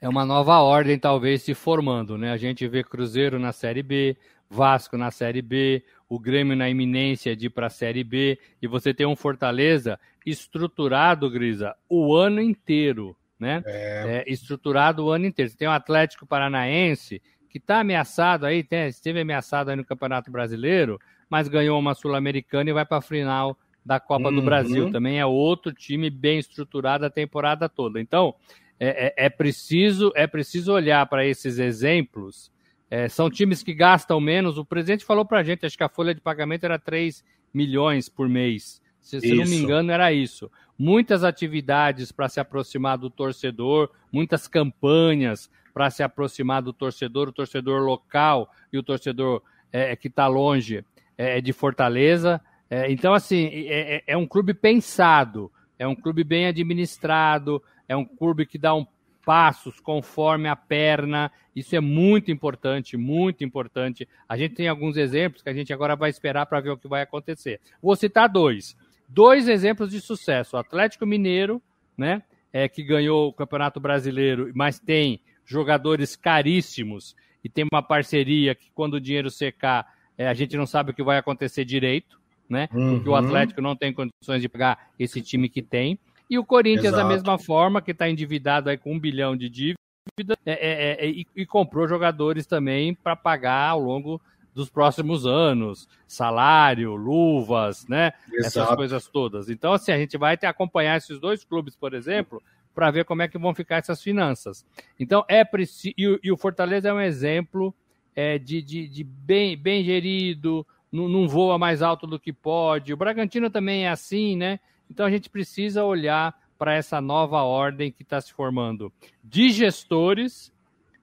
É 0.00 0.08
uma 0.08 0.26
nova 0.26 0.60
ordem, 0.60 0.98
talvez, 0.98 1.42
se 1.42 1.54
formando, 1.54 2.18
né? 2.18 2.30
A 2.30 2.36
gente 2.36 2.68
vê 2.68 2.84
Cruzeiro 2.84 3.38
na 3.38 3.52
Série 3.52 3.82
B, 3.82 4.16
Vasco 4.54 4.96
na 4.96 5.10
Série 5.10 5.42
B, 5.42 5.82
o 6.08 6.18
Grêmio 6.18 6.54
na 6.56 6.70
iminência 6.70 7.34
de 7.34 7.46
ir 7.46 7.50
para 7.50 7.66
a 7.66 7.70
Série 7.70 8.04
B, 8.04 8.38
e 8.62 8.68
você 8.68 8.94
tem 8.94 9.04
um 9.04 9.16
Fortaleza 9.16 9.98
estruturado, 10.24 11.28
Grisa, 11.28 11.74
o 11.88 12.14
ano 12.14 12.40
inteiro, 12.40 13.16
né? 13.38 13.62
É. 13.66 14.24
É, 14.26 14.32
estruturado 14.32 15.04
o 15.04 15.10
ano 15.10 15.26
inteiro. 15.26 15.50
Você 15.50 15.56
tem 15.56 15.66
o 15.66 15.72
Atlético 15.72 16.24
Paranaense, 16.24 17.20
que 17.50 17.58
está 17.58 17.80
ameaçado 17.80 18.46
aí, 18.46 18.62
tem, 18.62 18.86
esteve 18.86 19.20
ameaçado 19.20 19.70
aí 19.70 19.76
no 19.76 19.84
Campeonato 19.84 20.30
Brasileiro, 20.30 21.00
mas 21.28 21.48
ganhou 21.48 21.78
uma 21.78 21.94
Sul-Americana 21.94 22.70
e 22.70 22.72
vai 22.72 22.86
para 22.86 22.98
a 22.98 23.02
final 23.02 23.58
da 23.84 23.98
Copa 23.98 24.28
uhum. 24.28 24.36
do 24.36 24.42
Brasil. 24.42 24.90
Também 24.92 25.18
é 25.18 25.26
outro 25.26 25.72
time 25.72 26.08
bem 26.08 26.38
estruturado 26.38 27.04
a 27.04 27.10
temporada 27.10 27.68
toda. 27.68 28.00
Então, 28.00 28.34
é, 28.78 29.06
é, 29.06 29.26
é 29.26 29.28
preciso, 29.28 30.12
é 30.14 30.26
preciso 30.26 30.72
olhar 30.72 31.04
para 31.06 31.26
esses 31.26 31.58
exemplos. 31.58 32.53
É, 32.90 33.08
são 33.08 33.30
times 33.30 33.62
que 33.62 33.74
gastam 33.74 34.20
menos. 34.20 34.58
O 34.58 34.64
presidente 34.64 35.04
falou 35.04 35.24
para 35.24 35.40
a 35.40 35.42
gente, 35.42 35.66
acho 35.66 35.76
que 35.76 35.84
a 35.84 35.88
folha 35.88 36.14
de 36.14 36.20
pagamento 36.20 36.64
era 36.64 36.78
3 36.78 37.24
milhões 37.52 38.08
por 38.08 38.28
mês. 38.28 38.82
Se, 39.00 39.20
se 39.20 39.34
não 39.34 39.44
me 39.44 39.56
engano, 39.56 39.90
era 39.92 40.12
isso. 40.12 40.50
Muitas 40.78 41.24
atividades 41.24 42.10
para 42.10 42.28
se 42.28 42.40
aproximar 42.40 42.98
do 42.98 43.10
torcedor, 43.10 43.90
muitas 44.10 44.48
campanhas 44.48 45.50
para 45.72 45.90
se 45.90 46.02
aproximar 46.02 46.62
do 46.62 46.72
torcedor, 46.72 47.28
o 47.28 47.32
torcedor 47.32 47.82
local 47.82 48.50
e 48.72 48.78
o 48.78 48.82
torcedor 48.82 49.42
é, 49.72 49.94
que 49.96 50.08
está 50.08 50.26
longe 50.26 50.84
é, 51.18 51.38
é, 51.38 51.40
de 51.40 51.52
Fortaleza. 51.52 52.40
É, 52.70 52.90
então, 52.90 53.12
assim, 53.12 53.46
é, 53.46 53.96
é, 53.96 54.02
é, 54.06 54.16
um 54.16 54.26
clube 54.26 54.54
pensado, 54.54 55.50
é 55.78 55.86
um 55.86 55.94
clube 55.94 56.24
bem 56.24 56.46
administrado, 56.46 57.62
é 57.88 57.96
um 57.96 58.04
clube 58.04 58.46
que 58.46 58.56
dá 58.56 58.74
um 58.74 58.86
passos 59.24 59.80
conforme 59.80 60.48
a 60.48 60.56
perna. 60.56 61.30
Isso 61.54 61.74
é 61.74 61.80
muito 61.80 62.30
importante, 62.30 62.96
muito 62.96 63.44
importante. 63.44 64.08
A 64.28 64.36
gente 64.36 64.54
tem 64.54 64.68
alguns 64.68 64.96
exemplos 64.96 65.42
que 65.42 65.48
a 65.48 65.54
gente 65.54 65.72
agora 65.72 65.96
vai 65.96 66.10
esperar 66.10 66.46
para 66.46 66.60
ver 66.60 66.70
o 66.70 66.76
que 66.76 66.88
vai 66.88 67.02
acontecer. 67.02 67.60
Vou 67.82 67.96
citar 67.96 68.28
dois. 68.28 68.76
Dois 69.08 69.48
exemplos 69.48 69.90
de 69.90 70.00
sucesso. 70.00 70.56
O 70.56 70.58
Atlético 70.58 71.06
Mineiro, 71.06 71.62
né? 71.96 72.22
É, 72.52 72.68
que 72.68 72.84
ganhou 72.84 73.28
o 73.28 73.32
Campeonato 73.32 73.80
Brasileiro, 73.80 74.52
mas 74.54 74.78
tem 74.78 75.20
jogadores 75.44 76.14
caríssimos 76.14 77.16
e 77.42 77.48
tem 77.48 77.66
uma 77.70 77.82
parceria 77.82 78.54
que, 78.54 78.70
quando 78.72 78.94
o 78.94 79.00
dinheiro 79.00 79.28
secar, 79.28 79.92
é, 80.16 80.28
a 80.28 80.34
gente 80.34 80.56
não 80.56 80.64
sabe 80.64 80.92
o 80.92 80.94
que 80.94 81.02
vai 81.02 81.18
acontecer 81.18 81.64
direito, 81.64 82.18
né? 82.48 82.68
Uhum. 82.72 82.94
Porque 82.94 83.08
o 83.08 83.14
Atlético 83.16 83.60
não 83.60 83.74
tem 83.74 83.92
condições 83.92 84.40
de 84.40 84.48
pegar 84.48 84.90
esse 84.98 85.20
time 85.20 85.48
que 85.48 85.62
tem. 85.62 85.98
E 86.34 86.38
o 86.38 86.44
Corinthians, 86.44 86.86
Exato. 86.86 87.02
da 87.04 87.08
mesma 87.08 87.38
forma, 87.38 87.80
que 87.80 87.92
está 87.92 88.10
endividado 88.10 88.68
aí 88.68 88.76
com 88.76 88.92
um 88.92 88.98
bilhão 88.98 89.36
de 89.36 89.48
dívida, 89.48 90.36
é, 90.44 90.52
é, 90.52 91.06
é, 91.06 91.08
e, 91.08 91.24
e, 91.36 91.46
comprou 91.46 91.86
jogadores 91.86 92.44
também 92.44 92.92
para 92.92 93.14
pagar 93.14 93.68
ao 93.68 93.80
longo 93.80 94.20
dos 94.52 94.68
próximos 94.68 95.24
anos, 95.26 95.88
salário, 96.08 96.96
luvas, 96.96 97.86
né? 97.86 98.12
Exato. 98.32 98.46
Essas 98.46 98.74
coisas 98.74 99.06
todas. 99.06 99.48
Então, 99.48 99.72
assim, 99.72 99.92
a 99.92 99.96
gente 99.96 100.18
vai 100.18 100.36
ter 100.36 100.48
acompanhar 100.48 100.96
esses 100.96 101.20
dois 101.20 101.44
clubes, 101.44 101.76
por 101.76 101.94
exemplo, 101.94 102.42
para 102.74 102.90
ver 102.90 103.04
como 103.04 103.22
é 103.22 103.28
que 103.28 103.38
vão 103.38 103.54
ficar 103.54 103.76
essas 103.76 104.02
finanças. 104.02 104.66
Então, 104.98 105.24
é 105.28 105.44
preciso. 105.44 105.94
E, 105.96 106.18
e 106.20 106.32
o 106.32 106.36
Fortaleza 106.36 106.88
é 106.88 106.92
um 106.92 107.00
exemplo 107.00 107.72
é, 108.16 108.40
de, 108.40 108.60
de, 108.60 108.88
de, 108.88 109.04
bem, 109.04 109.56
bem 109.56 109.84
gerido, 109.84 110.66
não, 110.90 111.08
não 111.08 111.28
voa 111.28 111.60
mais 111.60 111.80
alto 111.80 112.08
do 112.08 112.18
que 112.18 112.32
pode. 112.32 112.92
O 112.92 112.96
Bragantino 112.96 113.48
também 113.50 113.86
é 113.86 113.90
assim, 113.90 114.36
né? 114.36 114.58
Então 114.90 115.06
a 115.06 115.10
gente 115.10 115.30
precisa 115.30 115.84
olhar 115.84 116.38
para 116.58 116.74
essa 116.74 117.00
nova 117.00 117.42
ordem 117.42 117.90
que 117.90 118.02
está 118.02 118.20
se 118.20 118.32
formando 118.32 118.92
de 119.22 119.50
gestores 119.50 120.52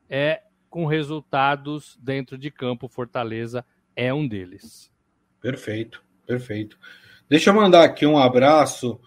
é, 0.10 0.42
com 0.70 0.86
resultados 0.86 1.98
dentro 2.02 2.38
de 2.38 2.50
campo. 2.50 2.88
Fortaleza 2.88 3.66
é 3.96 4.14
um 4.14 4.28
deles. 4.28 4.92
Perfeito, 5.42 6.04
perfeito. 6.26 6.78
Deixa 7.30 7.50
eu 7.50 7.54
mandar 7.54 7.84
aqui 7.84 8.06
um 8.06 8.18
abraço 8.18 9.00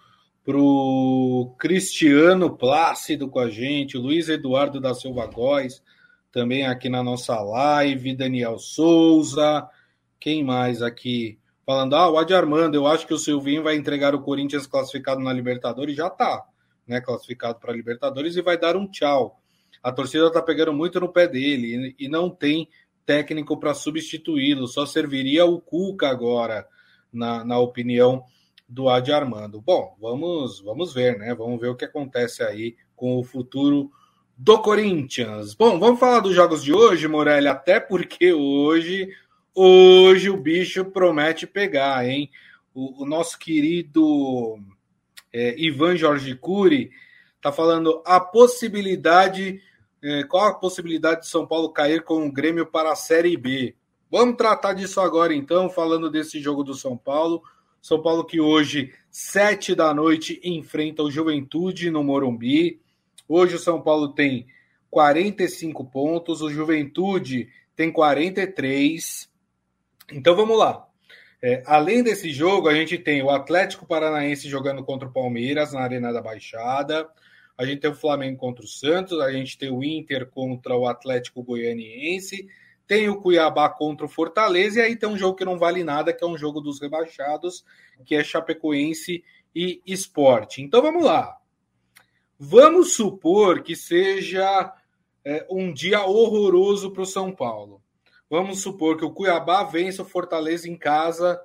para 0.43 0.57
o 0.57 1.55
Cristiano 1.57 2.55
Plácido 2.55 3.27
com 3.27 3.39
a 3.39 3.49
gente, 3.49 3.97
Luiz 3.97 4.29
Eduardo 4.29 4.79
da 4.79 4.93
Silva 4.93 5.25
Góes, 5.25 5.81
também 6.31 6.65
aqui 6.67 6.87
na 6.87 7.01
nossa 7.01 7.39
live, 7.41 8.15
Daniel 8.15 8.59
Souza, 8.59 9.67
quem 10.19 10.43
mais 10.43 10.81
aqui? 10.81 11.39
Falando, 11.65 11.95
ah, 11.95 12.09
o 12.09 12.17
Adi 12.17 12.33
Armando, 12.33 12.75
eu 12.75 12.85
acho 12.85 13.07
que 13.07 13.13
o 13.13 13.17
Silvinho 13.17 13.63
vai 13.63 13.75
entregar 13.75 14.13
o 14.13 14.21
Corinthians 14.21 14.67
classificado 14.67 15.19
na 15.19 15.33
Libertadores, 15.33 15.95
já 15.95 16.09
tá, 16.09 16.45
né, 16.87 17.01
classificado 17.01 17.59
para 17.59 17.73
Libertadores 17.73 18.35
e 18.35 18.41
vai 18.41 18.57
dar 18.57 18.75
um 18.75 18.87
tchau. 18.87 19.41
A 19.81 19.91
torcida 19.91 20.31
tá 20.31 20.41
pegando 20.41 20.73
muito 20.73 20.99
no 20.99 21.11
pé 21.11 21.27
dele 21.27 21.95
e 21.97 22.07
não 22.07 22.29
tem 22.29 22.69
técnico 23.05 23.57
para 23.59 23.73
substituí-lo, 23.73 24.67
só 24.67 24.85
serviria 24.85 25.45
o 25.45 25.59
Cuca 25.59 26.09
agora, 26.09 26.67
na, 27.11 27.43
na 27.43 27.59
opinião 27.59 28.23
do 28.67 28.89
Adi 28.89 29.11
Armando. 29.11 29.61
Bom, 29.61 29.95
vamos, 29.99 30.59
vamos 30.61 30.93
ver, 30.93 31.17
né? 31.17 31.33
Vamos 31.35 31.59
ver 31.59 31.69
o 31.69 31.75
que 31.75 31.85
acontece 31.85 32.43
aí 32.43 32.75
com 32.95 33.17
o 33.17 33.23
futuro 33.23 33.91
do 34.37 34.59
Corinthians. 34.59 35.53
Bom, 35.53 35.79
vamos 35.79 35.99
falar 35.99 36.19
dos 36.19 36.35
jogos 36.35 36.63
de 36.63 36.73
hoje, 36.73 37.07
Morelli, 37.07 37.47
até 37.47 37.79
porque 37.79 38.33
hoje, 38.33 39.09
hoje 39.55 40.29
o 40.29 40.37
bicho 40.37 40.85
promete 40.85 41.47
pegar, 41.47 42.07
hein? 42.07 42.29
O, 42.73 43.03
o 43.03 43.05
nosso 43.05 43.39
querido 43.39 44.59
é, 45.33 45.55
Ivan 45.57 45.95
Jorge 45.95 46.35
Cury 46.35 46.91
está 47.37 47.51
falando 47.51 48.03
a 48.05 48.19
possibilidade 48.19 49.61
é, 50.07 50.23
qual 50.23 50.45
a 50.45 50.53
possibilidade 50.53 51.21
de 51.21 51.27
São 51.27 51.47
Paulo 51.47 51.69
cair 51.69 52.03
com 52.03 52.27
o 52.27 52.31
Grêmio 52.31 52.67
para 52.67 52.91
a 52.91 52.95
Série 52.95 53.35
B? 53.35 53.75
Vamos 54.11 54.37
tratar 54.37 54.73
disso 54.73 55.01
agora, 55.01 55.33
então, 55.33 55.67
falando 55.67 56.11
desse 56.11 56.39
jogo 56.39 56.63
do 56.63 56.75
São 56.75 56.95
Paulo. 56.95 57.41
São 57.81 57.99
Paulo 57.99 58.23
que 58.23 58.39
hoje, 58.39 58.93
sete 59.09 59.73
da 59.73 59.95
noite, 59.95 60.39
enfrenta 60.43 61.01
o 61.01 61.09
Juventude 61.09 61.89
no 61.89 62.03
Morumbi. 62.03 62.79
Hoje 63.27 63.55
o 63.55 63.59
São 63.59 63.81
Paulo 63.81 64.09
tem 64.09 64.45
45 64.91 65.83
pontos, 65.85 66.43
o 66.43 66.51
Juventude 66.51 67.49
tem 67.75 67.91
43. 67.91 69.27
Então 70.11 70.35
vamos 70.35 70.57
lá. 70.57 70.87
É, 71.41 71.61
além 71.65 72.01
desse 72.01 72.31
jogo, 72.31 72.67
a 72.67 72.73
gente 72.73 72.97
tem 72.97 73.21
o 73.21 73.29
Atlético 73.29 73.85
Paranaense 73.85 74.49
jogando 74.49 74.83
contra 74.83 75.07
o 75.07 75.13
Palmeiras 75.13 75.73
na 75.73 75.81
Arena 75.81 76.11
da 76.11 76.21
Baixada. 76.21 77.07
A 77.57 77.65
gente 77.65 77.81
tem 77.81 77.91
o 77.91 77.95
Flamengo 77.95 78.37
contra 78.37 78.63
o 78.63 78.67
Santos, 78.67 79.19
a 79.19 79.31
gente 79.31 79.57
tem 79.57 79.69
o 79.69 79.83
Inter 79.83 80.27
contra 80.27 80.75
o 80.75 80.87
Atlético 80.87 81.43
Goianiense 81.43 82.47
tem 82.87 83.09
o 83.09 83.19
Cuiabá 83.19 83.69
contra 83.69 84.05
o 84.05 84.09
Fortaleza, 84.09 84.79
e 84.79 84.81
aí 84.81 84.95
tem 84.95 85.09
um 85.09 85.17
jogo 85.17 85.35
que 85.35 85.45
não 85.45 85.57
vale 85.57 85.83
nada, 85.83 86.13
que 86.13 86.23
é 86.23 86.27
um 86.27 86.37
jogo 86.37 86.61
dos 86.61 86.79
rebaixados, 86.79 87.65
que 88.05 88.15
é 88.15 88.23
Chapecoense 88.23 89.23
e 89.53 89.81
Esporte. 89.85 90.61
Então 90.61 90.81
vamos 90.81 91.03
lá. 91.03 91.37
Vamos 92.37 92.93
supor 92.93 93.63
que 93.63 93.75
seja 93.75 94.73
é, 95.23 95.45
um 95.49 95.73
dia 95.73 96.05
horroroso 96.05 96.91
para 96.91 97.01
o 97.01 97.07
São 97.07 97.31
Paulo. 97.31 97.81
Vamos 98.29 98.61
supor 98.61 98.97
que 98.97 99.05
o 99.05 99.11
Cuiabá 99.11 99.63
vença 99.63 100.01
o 100.01 100.05
Fortaleza 100.05 100.69
em 100.69 100.77
casa. 100.77 101.39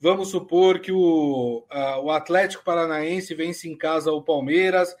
Vamos 0.00 0.28
supor 0.28 0.80
que 0.80 0.92
o, 0.92 1.66
o 2.02 2.10
Atlético 2.10 2.64
Paranaense 2.64 3.34
vence 3.34 3.68
em 3.68 3.76
casa 3.76 4.12
o 4.12 4.22
Palmeiras. 4.22 4.94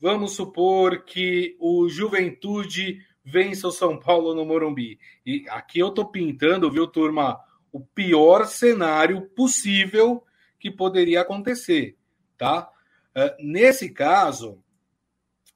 Vamos 0.00 0.32
supor 0.32 1.04
que 1.04 1.56
o 1.58 1.88
Juventude 1.88 2.98
vence 3.24 3.66
o 3.66 3.72
São 3.72 3.98
Paulo 3.98 4.34
no 4.34 4.44
Morumbi. 4.44 4.98
E 5.24 5.44
aqui 5.48 5.78
eu 5.78 5.90
tô 5.90 6.04
pintando, 6.06 6.70
viu, 6.70 6.86
turma, 6.86 7.40
o 7.72 7.80
pior 7.80 8.46
cenário 8.46 9.22
possível 9.30 10.22
que 10.60 10.70
poderia 10.70 11.22
acontecer, 11.22 11.96
tá? 12.36 12.70
Uh, 13.16 13.34
nesse 13.42 13.90
caso, 13.90 14.62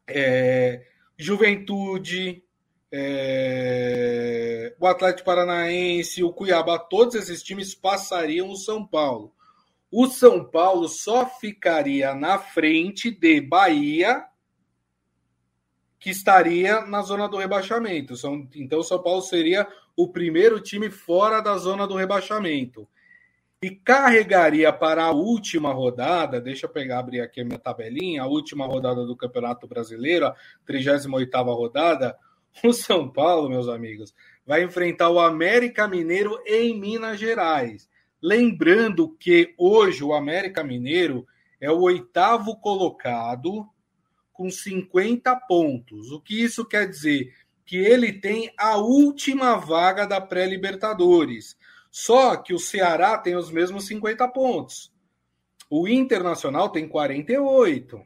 é, 0.06 0.82
Juventude, 1.16 2.42
é, 2.90 4.74
o 4.80 4.86
Atlético 4.86 5.26
Paranaense, 5.26 6.22
o 6.22 6.32
Cuiabá, 6.32 6.78
todos 6.78 7.14
esses 7.14 7.42
times 7.42 7.74
passariam 7.74 8.48
o 8.48 8.56
São 8.56 8.86
Paulo. 8.86 9.32
O 9.90 10.06
São 10.06 10.44
Paulo 10.44 10.88
só 10.88 11.26
ficaria 11.26 12.14
na 12.14 12.38
frente 12.38 13.10
de 13.10 13.40
Bahia 13.40 14.24
que 15.98 16.10
estaria 16.10 16.82
na 16.82 17.02
zona 17.02 17.28
do 17.28 17.36
rebaixamento. 17.36 18.14
Então, 18.54 18.78
o 18.78 18.84
São 18.84 19.02
Paulo 19.02 19.22
seria 19.22 19.66
o 19.96 20.08
primeiro 20.08 20.60
time 20.60 20.90
fora 20.90 21.40
da 21.40 21.56
zona 21.56 21.86
do 21.86 21.96
rebaixamento. 21.96 22.88
E 23.60 23.70
carregaria 23.70 24.72
para 24.72 25.04
a 25.04 25.10
última 25.10 25.72
rodada, 25.72 26.40
deixa 26.40 26.66
eu 26.66 26.70
pegar, 26.70 27.00
abrir 27.00 27.20
aqui 27.20 27.40
a 27.40 27.44
minha 27.44 27.58
tabelinha, 27.58 28.22
a 28.22 28.26
última 28.26 28.64
rodada 28.66 29.04
do 29.04 29.16
Campeonato 29.16 29.66
Brasileiro, 29.66 30.26
a 30.26 30.36
38ª 30.64 31.44
rodada, 31.52 32.16
o 32.64 32.72
São 32.72 33.08
Paulo, 33.08 33.48
meus 33.48 33.68
amigos, 33.68 34.14
vai 34.46 34.62
enfrentar 34.62 35.10
o 35.10 35.20
América 35.20 35.86
Mineiro 35.86 36.38
em 36.46 36.78
Minas 36.78 37.18
Gerais. 37.18 37.88
Lembrando 38.20 39.16
que 39.18 39.54
hoje 39.56 40.02
o 40.02 40.12
América 40.12 40.64
Mineiro 40.64 41.26
é 41.60 41.70
o 41.70 41.80
oitavo 41.80 42.56
colocado 42.56 43.66
com 44.32 44.50
50 44.50 45.34
pontos. 45.48 46.10
O 46.10 46.20
que 46.20 46.42
isso 46.42 46.64
quer 46.64 46.88
dizer? 46.88 47.32
Que 47.64 47.76
ele 47.76 48.12
tem 48.12 48.52
a 48.56 48.76
última 48.76 49.56
vaga 49.56 50.06
da 50.06 50.20
pré-Libertadores. 50.20 51.56
Só 51.90 52.36
que 52.36 52.54
o 52.54 52.58
Ceará 52.58 53.18
tem 53.18 53.36
os 53.36 53.50
mesmos 53.50 53.86
50 53.86 54.26
pontos. 54.28 54.92
O 55.70 55.86
Internacional 55.86 56.70
tem 56.70 56.88
48. 56.88 58.00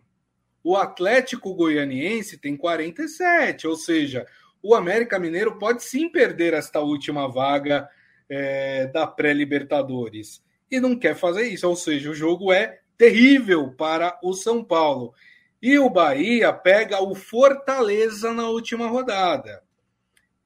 O 0.64 0.76
Atlético 0.76 1.54
Goianiense 1.54 2.38
tem 2.38 2.56
47. 2.56 3.66
Ou 3.66 3.76
seja, 3.76 4.26
o 4.62 4.75
América 4.75 5.18
Mineiro 5.18 5.59
pode 5.59 5.83
sim 5.83 6.09
perder 6.09 6.55
esta 6.55 6.81
última 6.81 7.27
vaga 7.27 7.88
é, 8.29 8.87
da 8.87 9.07
pré-Libertadores. 9.07 10.42
E 10.70 10.81
não 10.81 10.98
quer 10.98 11.16
fazer 11.16 11.48
isso. 11.48 11.68
Ou 11.68 11.77
seja, 11.77 12.11
o 12.11 12.14
jogo 12.14 12.53
é 12.53 12.81
terrível 12.96 13.72
para 13.72 14.18
o 14.22 14.33
São 14.33 14.62
Paulo. 14.62 15.12
E 15.61 15.79
o 15.79 15.90
Bahia 15.90 16.53
pega 16.53 17.03
o 17.03 17.14
Fortaleza 17.14 18.33
na 18.33 18.48
última 18.48 18.88
rodada. 18.88 19.62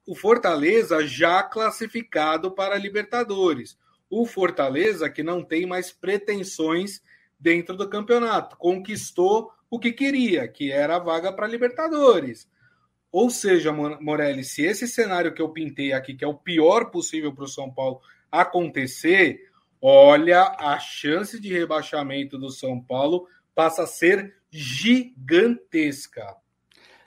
O 0.05 0.15
Fortaleza 0.15 1.05
já 1.05 1.43
classificado 1.43 2.51
para 2.51 2.75
a 2.75 2.77
Libertadores. 2.77 3.77
O 4.09 4.25
Fortaleza 4.25 5.09
que 5.09 5.21
não 5.21 5.43
tem 5.43 5.65
mais 5.65 5.91
pretensões 5.91 7.01
dentro 7.39 7.75
do 7.75 7.89
campeonato, 7.89 8.57
conquistou 8.57 9.51
o 9.69 9.79
que 9.79 9.91
queria, 9.91 10.47
que 10.47 10.71
era 10.71 10.95
a 10.95 10.99
vaga 10.99 11.31
para 11.31 11.45
a 11.45 11.49
Libertadores. 11.49 12.49
Ou 13.11 13.29
seja, 13.29 13.71
Morelli, 13.71 14.43
se 14.43 14.63
esse 14.63 14.87
cenário 14.87 15.33
que 15.33 15.41
eu 15.41 15.49
pintei 15.49 15.93
aqui, 15.93 16.13
que 16.13 16.25
é 16.25 16.27
o 16.27 16.33
pior 16.33 16.91
possível 16.91 17.33
para 17.33 17.45
o 17.45 17.47
São 17.47 17.71
Paulo, 17.71 18.01
acontecer, 18.31 19.49
olha, 19.81 20.55
a 20.59 20.77
chance 20.79 21.39
de 21.39 21.51
rebaixamento 21.51 22.37
do 22.37 22.49
São 22.49 22.79
Paulo 22.81 23.27
passa 23.55 23.83
a 23.83 23.87
ser 23.87 24.35
gigantesca. 24.51 26.35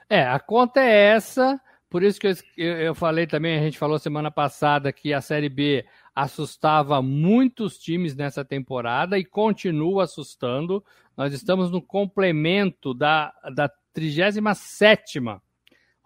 É, 0.09 0.23
a 0.23 0.39
conta 0.39 0.81
é 0.81 1.13
essa. 1.13 1.59
Por 1.89 2.03
isso 2.03 2.19
que 2.19 2.27
eu, 2.57 2.77
eu, 2.79 2.95
falei 2.95 3.27
também, 3.27 3.57
a 3.57 3.61
gente 3.61 3.77
falou 3.77 3.99
semana 3.99 4.31
passada 4.31 4.93
que 4.93 5.13
a 5.13 5.21
Série 5.21 5.49
B 5.49 5.85
assustava 6.15 7.01
muitos 7.01 7.77
times 7.77 8.15
nessa 8.15 8.43
temporada 8.43 9.19
e 9.19 9.25
continua 9.25 10.05
assustando. 10.05 10.83
Nós 11.15 11.33
estamos 11.33 11.69
no 11.69 11.81
complemento 11.81 12.93
da, 12.93 13.33
da 13.53 13.69
37 13.93 15.19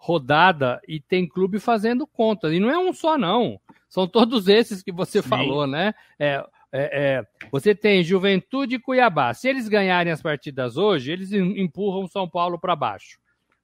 rodada 0.06 0.80
e 0.86 1.00
tem 1.00 1.26
clube 1.26 1.58
fazendo 1.58 2.06
contas. 2.06 2.52
E 2.52 2.60
não 2.60 2.70
é 2.70 2.78
um 2.78 2.92
só, 2.92 3.18
não. 3.18 3.60
São 3.88 4.06
todos 4.06 4.46
esses 4.46 4.80
que 4.80 4.92
você 4.92 5.20
Sim. 5.20 5.28
falou, 5.28 5.66
né? 5.66 5.94
É, 6.16 6.44
é, 6.72 6.90
é, 6.92 7.26
você 7.50 7.74
tem 7.74 8.04
Juventude 8.04 8.76
e 8.76 8.78
Cuiabá. 8.78 9.34
Se 9.34 9.48
eles 9.48 9.68
ganharem 9.68 10.12
as 10.12 10.22
partidas 10.22 10.76
hoje, 10.76 11.10
eles 11.10 11.32
empurram 11.32 12.06
São 12.06 12.28
Paulo 12.28 12.56
para 12.56 12.76
baixo, 12.76 13.18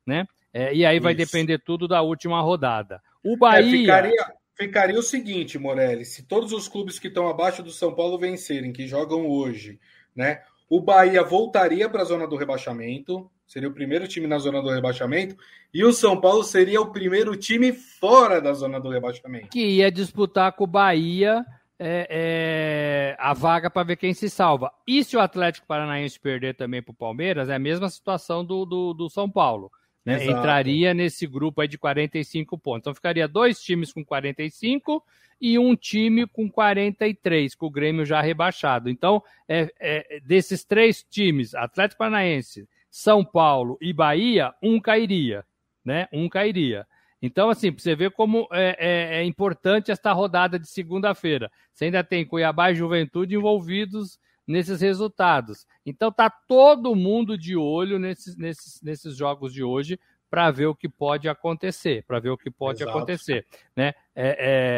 né? 0.05 0.27
É, 0.53 0.75
e 0.75 0.85
aí 0.85 0.99
vai 0.99 1.13
Isso. 1.13 1.25
depender 1.25 1.59
tudo 1.59 1.87
da 1.87 2.03
última 2.03 2.41
rodada. 2.41 3.01
O 3.23 3.37
Bahia. 3.37 3.69
É, 3.69 3.79
ficaria, 3.79 4.33
ficaria 4.57 4.99
o 4.99 5.03
seguinte, 5.03 5.59
Morelli: 5.59 6.05
se 6.05 6.25
todos 6.25 6.53
os 6.53 6.67
clubes 6.67 6.99
que 6.99 7.07
estão 7.07 7.29
abaixo 7.29 7.63
do 7.63 7.71
São 7.71 7.95
Paulo 7.95 8.19
vencerem, 8.19 8.73
que 8.73 8.89
jogam 8.89 9.29
hoje, 9.29 9.79
né? 10.15 10.43
O 10.69 10.81
Bahia 10.81 11.23
voltaria 11.23 11.89
para 11.89 12.03
a 12.03 12.05
zona 12.05 12.27
do 12.27 12.37
rebaixamento, 12.37 13.31
seria 13.53 13.69
o 13.69 13.73
primeiro 13.73 14.09
time 14.09 14.27
na 14.27 14.39
zona 14.39 14.63
do 14.63 14.71
rebaixamento, 14.71 15.37
e 15.75 15.85
o 15.85 15.93
São 15.93 16.19
Paulo 16.19 16.43
seria 16.43 16.81
o 16.81 16.91
primeiro 16.91 17.37
time 17.37 17.71
fora 17.71 18.41
da 18.41 18.55
zona 18.55 18.81
do 18.81 18.89
rebaixamento. 18.89 19.49
Que 19.49 19.77
ia 19.77 19.93
disputar 19.93 20.53
com 20.53 20.65
o 20.65 20.67
Bahia 20.67 21.45
é, 21.79 22.07
é, 22.09 23.17
a 23.19 23.35
vaga 23.35 23.69
para 23.69 23.83
ver 23.83 23.97
quem 23.97 24.15
se 24.15 24.31
salva. 24.31 24.73
E 24.87 25.05
se 25.05 25.19
o 25.19 25.21
Atlético 25.21 25.67
Paranaense 25.67 26.19
perder 26.19 26.55
também 26.55 26.83
para 26.83 26.93
o 26.93 26.97
Palmeiras, 26.97 27.51
é 27.51 27.55
a 27.55 27.59
mesma 27.59 27.91
situação 27.91 28.43
do, 28.43 28.65
do, 28.65 28.95
do 28.95 29.11
São 29.11 29.29
Paulo. 29.31 29.71
Né? 30.03 30.25
Entraria 30.25 30.95
nesse 30.95 31.27
grupo 31.27 31.61
aí 31.61 31.69
de 31.69 31.77
45 31.77 32.57
pontos. 32.57 32.81
Então 32.81 32.95
ficaria 32.95 33.29
dois 33.29 33.61
times 33.61 33.93
com 33.93 34.03
45 34.03 35.05
e 35.39 35.59
um 35.59 35.77
time 35.77 36.27
com 36.27 36.51
43, 36.51 37.55
com 37.55 37.67
o 37.67 37.71
Grêmio 37.71 38.07
já 38.07 38.23
rebaixado. 38.23 38.89
Então, 38.89 39.23
é, 39.47 39.71
é, 39.79 40.21
desses 40.21 40.65
três 40.65 41.03
times, 41.03 41.55
Atlético 41.55 41.99
Paranaense, 41.99 42.67
São 42.93 43.25
Paulo 43.25 43.79
e 43.81 43.91
Bahia, 43.91 44.53
um 44.63 44.79
cairia. 44.79 45.47
Né? 45.83 46.07
Um 46.13 46.29
cairia. 46.29 46.87
Então, 47.23 47.49
assim, 47.49 47.73
para 47.73 47.83
você 47.83 47.97
ver 47.97 48.11
como 48.11 48.47
é, 48.53 48.77
é, 48.79 49.21
é 49.21 49.25
importante 49.25 49.91
esta 49.91 50.13
rodada 50.13 50.59
de 50.59 50.69
segunda-feira. 50.69 51.51
Você 51.73 51.87
ainda 51.87 52.05
tem 52.05 52.27
Cuiabá 52.27 52.71
e 52.71 52.75
Juventude 52.75 53.35
envolvidos 53.35 54.19
nesses 54.47 54.83
resultados. 54.83 55.67
Então, 55.87 56.13
tá 56.13 56.29
todo 56.29 56.95
mundo 56.95 57.39
de 57.39 57.57
olho 57.57 57.99
nesses, 57.99 58.37
nesses, 58.37 58.83
nesses 58.83 59.17
jogos 59.17 59.55
de 59.55 59.65
hoje 59.65 59.99
para 60.29 60.51
ver 60.51 60.67
o 60.67 60.75
que 60.75 60.89
pode 60.89 61.29
acontecer, 61.29 62.05
para 62.05 62.19
ver 62.19 62.31
o 62.31 62.39
que 62.39 62.51
pode 62.51 62.83
Exato. 62.83 62.97
acontecer, 62.97 63.47
né? 63.75 63.95
É, 64.15 64.37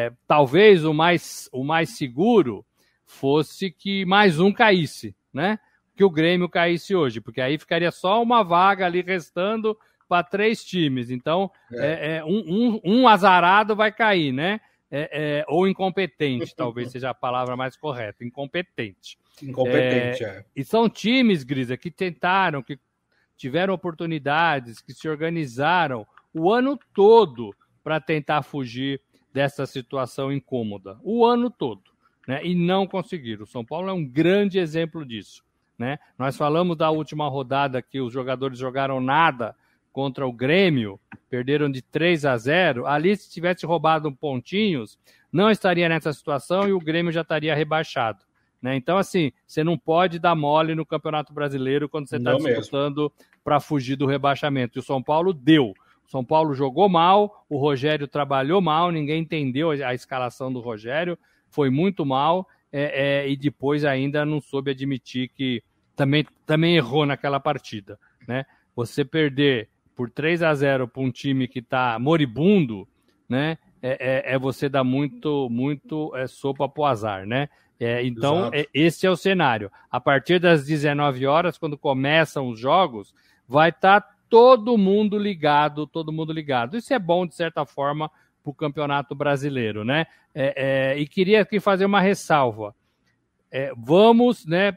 é, 0.09 0.13
talvez 0.27 0.85
o 0.85 0.93
mais, 0.93 1.49
o 1.53 1.65
mais 1.65 1.91
seguro 1.97 2.65
fosse 3.05 3.71
que 3.71 4.05
mais 4.05 4.39
um 4.39 4.53
caísse, 4.53 5.17
né? 5.33 5.59
Que 5.97 6.05
o 6.05 6.11
Grêmio 6.11 6.49
caísse 6.49 6.95
hoje, 6.95 7.21
porque 7.21 7.41
aí 7.41 7.59
ficaria 7.59 7.91
só 7.91 8.23
uma 8.23 8.43
vaga 8.43 8.87
ali 8.87 9.01
restando 9.01 9.79
para 10.09 10.23
três 10.23 10.65
times. 10.65 11.11
Então, 11.11 11.51
é. 11.73 11.87
É, 11.87 12.17
é, 12.17 12.25
um, 12.25 12.39
um, 12.47 12.81
um, 12.85 13.09
azarado 13.09 13.75
vai 13.77 13.93
cair, 13.93 14.33
né? 14.33 14.61
É, 14.91 15.41
é 15.41 15.45
ou 15.49 15.67
incompetente, 15.67 16.55
talvez 16.57 16.91
seja 16.91 17.11
a 17.11 17.15
palavra 17.15 17.57
mais 17.57 17.77
correta. 17.77 18.25
Incompetente. 18.25 19.19
Incompetente, 19.43 20.25
é. 20.25 20.45
E 20.55 20.65
são 20.65 20.89
times, 20.89 21.43
Grisa, 21.43 21.77
que 21.77 21.91
tentaram, 21.91 22.63
que 22.63 22.79
tiveram 23.37 23.75
oportunidades, 23.75 24.81
que 24.81 24.93
se 24.93 25.09
organizaram. 25.09 26.07
o 26.33 26.53
ano 26.53 26.79
todo 26.95 27.55
para 27.83 28.01
tentar 28.01 28.43
fugir 28.43 29.01
dessa 29.33 29.67
situação 29.67 30.33
incômoda. 30.33 30.99
O 31.03 31.25
ano 31.25 31.51
todo. 31.51 31.83
Né? 32.27 32.41
E 32.45 32.55
não 32.55 32.87
conseguiram. 32.87 33.43
O 33.43 33.47
São 33.47 33.65
Paulo 33.65 33.89
é 33.89 33.93
um 33.93 34.05
grande 34.05 34.59
exemplo 34.59 35.05
disso. 35.05 35.43
Né? 35.79 35.99
Nós 36.19 36.37
falamos 36.37 36.77
da 36.77 36.91
última 36.91 37.29
rodada 37.29 37.83
que 37.83 38.01
os 38.01 38.13
jogadores 38.13 38.59
jogaram 38.59 39.01
nada 39.01 39.57
contra 39.93 40.27
o 40.27 40.33
Grêmio, 40.33 40.99
perderam 41.29 41.71
de 41.71 41.81
3 41.83 42.25
a 42.25 42.37
0. 42.37 42.87
Ali, 42.87 43.17
se 43.17 43.31
tivesse 43.31 43.65
roubado 43.65 44.11
pontinhos, 44.13 44.99
não 45.33 45.51
estaria 45.51 45.89
nessa 45.89 46.13
situação 46.13 46.69
e 46.69 46.73
o 46.73 46.81
Grêmio 46.81 47.13
já 47.13 47.23
estaria 47.23 47.55
rebaixado. 47.55 48.25
Né? 48.65 48.77
Então, 48.77 48.97
assim, 48.97 49.31
você 49.47 49.63
não 49.63 49.77
pode 49.77 50.19
dar 50.19 50.35
mole 50.35 50.75
no 50.75 50.87
Campeonato 50.87 51.35
Brasileiro 51.35 51.89
quando 51.89 52.09
você 52.09 52.17
está 52.17 52.33
disputando 52.35 53.13
para 53.45 53.61
fugir 53.61 53.95
do 53.95 54.07
rebaixamento. 54.07 54.79
E 54.79 54.81
o 54.81 54.83
São 54.83 55.03
Paulo 55.03 55.33
deu. 55.35 55.75
O 56.07 56.11
São 56.11 56.25
Paulo 56.25 56.55
jogou 56.55 56.89
mal, 56.89 57.45
o 57.49 57.59
Rogério 57.59 58.09
trabalhou 58.09 58.61
mal, 58.61 58.91
ninguém 58.91 59.23
entendeu 59.23 59.71
a 59.71 59.95
escalação 59.95 60.53
do 60.53 60.61
Rogério, 60.61 61.19
foi 61.51 61.71
muito 61.71 62.05
mal, 62.07 62.49
é, 62.77 63.23
é, 63.23 63.31
e 63.31 63.37
depois 63.37 63.85
ainda 63.85 64.27
não 64.27 64.41
soube 64.41 64.73
admitir 64.73 65.29
que 65.29 65.63
também, 65.95 66.27
também 66.45 66.75
errou 66.75 67.07
naquela 67.07 67.39
partida. 67.39 67.97
Né? 68.27 68.45
Você 68.75 69.05
perder 69.05 69.69
por 69.95 70.11
3 70.11 70.43
a 70.43 70.53
0 70.53 70.89
para 70.89 71.01
um 71.01 71.13
time 71.13 71.47
que 71.47 71.61
está 71.61 71.97
moribundo, 72.01 72.89
né? 73.29 73.57
É, 73.81 74.33
é, 74.33 74.35
é, 74.35 74.39
você 74.39 74.69
dar 74.69 74.83
muito, 74.83 75.49
muito 75.51 76.11
é, 76.17 76.27
sopa 76.27 76.69
para 76.69 76.81
o 76.81 76.87
azar, 76.87 77.27
né? 77.27 77.49
É, 77.79 78.05
então, 78.05 78.51
é, 78.53 78.67
esse 78.75 79.07
é 79.07 79.11
o 79.11 79.17
cenário. 79.17 79.71
A 79.91 80.01
partir 80.01 80.41
das 80.41 80.65
19 80.65 81.27
horas, 81.27 81.59
quando 81.59 81.79
começam 81.79 82.49
os 82.49 82.59
jogos, 82.59 83.15
vai 83.47 83.69
estar 83.69 84.01
tá 84.01 84.15
todo 84.29 84.77
mundo 84.77 85.17
ligado, 85.17 85.87
todo 85.87 86.13
mundo 86.13 86.33
ligado. 86.33 86.77
Isso 86.77 86.93
é 86.93 86.99
bom, 86.99 87.27
de 87.27 87.35
certa 87.37 87.65
forma, 87.65 88.11
para 88.45 88.51
o 88.51 88.55
Campeonato 88.55 89.15
Brasileiro, 89.15 89.85
né? 89.85 90.07
É, 90.35 90.93
é, 90.93 90.99
e 90.99 91.07
queria 91.09 91.41
aqui 91.41 91.59
fazer 91.59 91.87
uma 91.87 92.01
ressalva. 92.01 92.75
vamos, 93.77 94.45
né? 94.45 94.77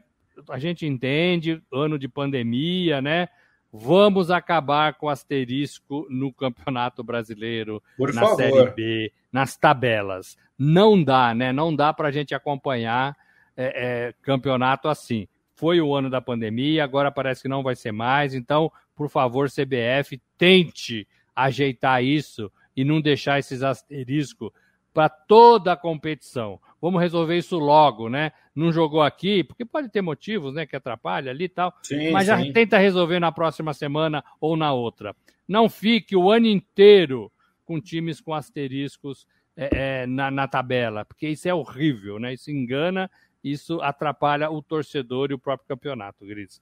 A 0.49 0.57
gente 0.57 0.85
entende, 0.85 1.61
ano 1.73 1.99
de 1.99 2.07
pandemia, 2.07 3.01
né? 3.01 3.27
Vamos 3.71 4.31
acabar 4.31 4.93
com 4.93 5.07
o 5.07 5.09
asterisco 5.09 6.07
no 6.09 6.31
Campeonato 6.31 7.03
Brasileiro, 7.03 7.83
Por 7.97 8.13
na 8.13 8.21
favor. 8.21 8.37
Série 8.37 8.71
B, 8.71 9.13
nas 9.31 9.57
tabelas. 9.57 10.37
Não 10.57 11.03
dá, 11.03 11.33
né? 11.33 11.51
Não 11.51 11.75
dá 11.75 11.91
para 11.91 12.07
a 12.07 12.11
gente 12.11 12.33
acompanhar 12.33 13.15
é, 13.55 14.07
é, 14.07 14.13
campeonato 14.21 14.87
assim. 14.87 15.27
Foi 15.53 15.81
o 15.81 15.93
ano 15.93 16.09
da 16.09 16.21
pandemia, 16.21 16.83
agora 16.83 17.11
parece 17.11 17.41
que 17.41 17.49
não 17.49 17.63
vai 17.63 17.75
ser 17.75 17.91
mais. 17.91 18.33
Então, 18.33 18.71
por 18.95 19.09
favor, 19.09 19.49
CBF, 19.49 20.21
tente 20.37 21.07
ajeitar 21.35 22.03
isso 22.03 22.51
e 22.77 22.85
não 22.85 23.01
deixar 23.01 23.39
esses 23.39 23.63
asteriscos 23.63 24.51
para 24.93 25.09
toda 25.09 25.73
a 25.73 25.77
competição. 25.77 26.59
Vamos 26.79 27.01
resolver 27.01 27.37
isso 27.37 27.57
logo, 27.57 28.07
né? 28.07 28.31
Não 28.55 28.71
jogou 28.71 29.01
aqui, 29.01 29.43
porque 29.43 29.65
pode 29.65 29.89
ter 29.89 30.01
motivos, 30.01 30.53
né, 30.53 30.65
que 30.65 30.75
atrapalha 30.75 31.31
ali 31.31 31.45
e 31.45 31.49
tal, 31.49 31.73
sim, 31.83 32.11
mas 32.11 32.27
já 32.27 32.37
tenta 32.51 32.77
resolver 32.77 33.19
na 33.19 33.31
próxima 33.31 33.73
semana 33.73 34.23
ou 34.39 34.55
na 34.55 34.73
outra. 34.73 35.15
Não 35.47 35.67
fique 35.67 36.15
o 36.15 36.31
ano 36.31 36.47
inteiro 36.47 37.31
com 37.65 37.81
times 37.81 38.21
com 38.21 38.33
asteriscos 38.33 39.27
é, 39.55 40.01
é, 40.03 40.07
na, 40.07 40.29
na 40.29 40.47
tabela, 40.47 41.03
porque 41.03 41.27
isso 41.27 41.47
é 41.47 41.53
horrível, 41.53 42.19
né? 42.19 42.33
Isso 42.33 42.51
engana, 42.51 43.09
isso 43.43 43.81
atrapalha 43.81 44.51
o 44.51 44.61
torcedor 44.61 45.31
e 45.31 45.33
o 45.33 45.39
próprio 45.39 45.67
campeonato, 45.67 46.25
Gris. 46.25 46.61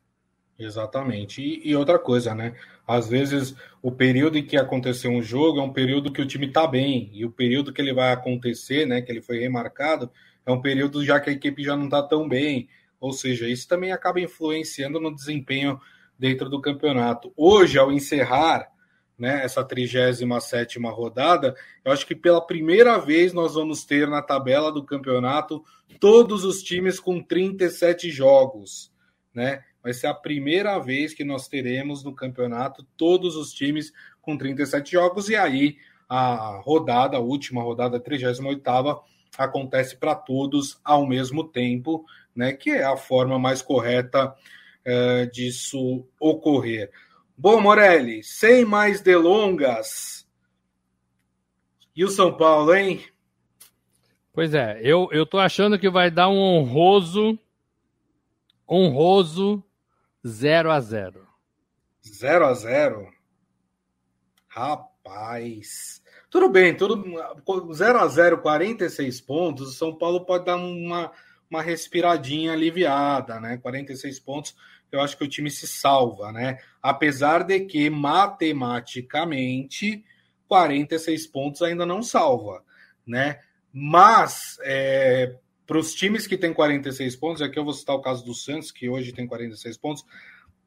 Exatamente. 0.58 1.41
E, 1.41 1.70
e, 1.70 1.76
outra 1.76 2.00
coisa, 2.00 2.34
né? 2.34 2.56
Às 2.88 3.10
vezes 3.10 3.56
o 3.82 3.91
período 3.91 4.38
em 4.38 4.46
que 4.46 4.58
aconteceu 4.58 5.12
um 5.12 5.22
jogo 5.22 5.60
é 5.60 5.63
um 5.63 5.74
período 5.74 6.12
que 6.12 6.22
o 6.22 6.26
time 6.26 6.48
tá 6.48 6.65
bem, 6.65 7.10
e 7.13 7.26
o 7.26 7.32
período 7.32 7.74
que 7.74 7.82
ele 7.82 7.94
vai 7.94 8.12
acontecer, 8.13 8.86
né? 8.86 9.02
Que 9.02 9.12
ele 9.12 9.22
foi 9.22 9.39
remarcado, 9.39 10.10
é 10.46 10.52
um 10.52 10.62
período 10.62 11.04
já 11.04 11.20
que 11.20 11.30
a 11.30 11.34
equipe 11.34 11.63
já 11.63 11.76
não 11.76 11.89
tá 11.89 12.02
tão 12.02 12.28
bem. 12.28 12.70
Ou 13.00 13.12
seja, 13.12 13.48
isso 13.48 13.68
também 13.68 13.91
acaba 13.91 14.20
influenciando 14.22 15.00
no 15.00 15.13
desempenho 15.13 15.80
dentro 16.18 16.50
do 16.50 16.62
campeonato. 16.62 17.34
Hoje, 17.36 17.78
ao 17.78 17.91
encerrar 17.91 18.68
né, 19.18 19.44
essa 19.44 19.63
37 19.63 20.80
rodada, 20.80 21.56
eu 21.84 21.91
acho 21.91 22.06
que 22.06 22.15
pela 22.15 22.46
primeira 22.46 22.98
vez 22.98 23.34
nós 23.34 23.56
vamos 23.56 23.86
ter 23.86 24.08
na 24.08 24.22
tabela 24.22 24.72
do 24.72 24.84
campeonato 24.84 25.63
todos 26.00 26.44
os 26.44 26.62
times 26.62 27.00
com 27.00 27.22
37 27.22 28.10
jogos. 28.10 28.91
Né? 29.34 29.63
Vai 29.86 29.93
ser 29.93 30.08
a 30.08 30.15
primeira 30.15 30.80
vez 30.80 31.13
que 31.13 31.24
nós 31.24 31.48
teremos 31.48 32.04
no 32.04 32.12
campeonato 32.12 32.84
todos 32.98 33.36
os 33.36 33.54
times 33.54 33.93
com 34.19 34.36
37 34.36 34.93
jogos, 34.93 35.30
e 35.30 35.36
aí 35.36 35.78
a 36.10 36.60
rodada, 36.63 37.17
a 37.17 37.19
última 37.19 37.62
rodada, 37.62 37.98
a 37.98 38.00
38 38.00 38.63
acontece 39.38 39.95
para 39.95 40.15
todos 40.15 40.80
ao 40.84 41.06
mesmo 41.06 41.43
tempo, 41.43 42.04
né? 42.36 42.52
Que 42.52 42.71
é 42.71 42.84
a 42.84 42.98
forma 42.98 43.38
mais 43.38 43.62
correta 43.62 44.34
é, 44.84 45.28
disso 45.28 46.04
ocorrer. 46.19 46.89
Bom, 47.38 47.62
Morelli, 47.62 48.24
sem 48.24 48.65
mais 48.65 49.02
delongas. 49.02 50.28
E 51.95 52.04
o 52.04 52.10
São 52.10 52.36
Paulo, 52.36 52.74
hein? 52.74 53.06
Pois 54.34 54.52
é, 54.56 54.80
eu, 54.82 55.10
eu 55.12 55.28
tô 55.28 55.38
achando 55.38 55.78
que 55.78 55.91
vai 55.91 56.10
dar 56.10 56.28
um 56.28 56.39
honroso, 56.39 57.38
honroso 58.67 59.63
0 60.26 60.72
a 60.72 60.80
0 60.80 61.28
0 62.04 62.46
a 62.46 62.54
0 62.54 63.14
Rapaz. 64.48 66.02
Tudo 66.30 66.48
bem, 66.50 66.76
tudo 66.76 67.04
0 67.74 68.00
a 68.00 68.08
0 68.08 68.42
46 68.42 69.22
pontos. 69.22 69.70
O 69.70 69.74
São 69.74 69.96
Paulo 69.96 70.26
pode 70.26 70.46
dar 70.46 70.56
uma, 70.56 71.12
uma 71.50 71.62
respiradinha 71.62 72.54
aliviada, 72.54 73.40
né? 73.40 73.58
46 73.58 74.20
pontos, 74.22 74.56
eu 74.92 75.00
acho 75.02 75.18
que 75.18 75.26
o 75.26 75.30
time 75.30 75.52
se 75.52 75.68
salva, 75.68 76.32
né? 76.32 76.60
Apesar 76.82 77.44
de 77.44 77.60
que 77.62 77.90
matematicamente 77.90 80.04
46 80.48 81.28
pontos 81.28 81.62
ainda 81.62 81.86
não 81.86 82.02
salva, 82.02 82.64
né? 83.06 83.42
Mas 83.72 84.58
é, 84.64 85.38
para 85.65 85.80
os 85.80 85.93
times 85.93 86.28
que 86.28 86.38
têm 86.38 86.54
46 86.54 87.15
pontos, 87.15 87.41
aqui 87.41 87.58
eu 87.58 87.63
vou 87.63 87.73
citar 87.73 87.95
o 87.95 88.01
caso 88.01 88.23
do 88.23 88.34
Santos, 88.34 88.71
que 88.71 88.88
hoje 88.88 89.12
tem 89.12 89.25
46 89.25 89.78
pontos, 89.78 90.06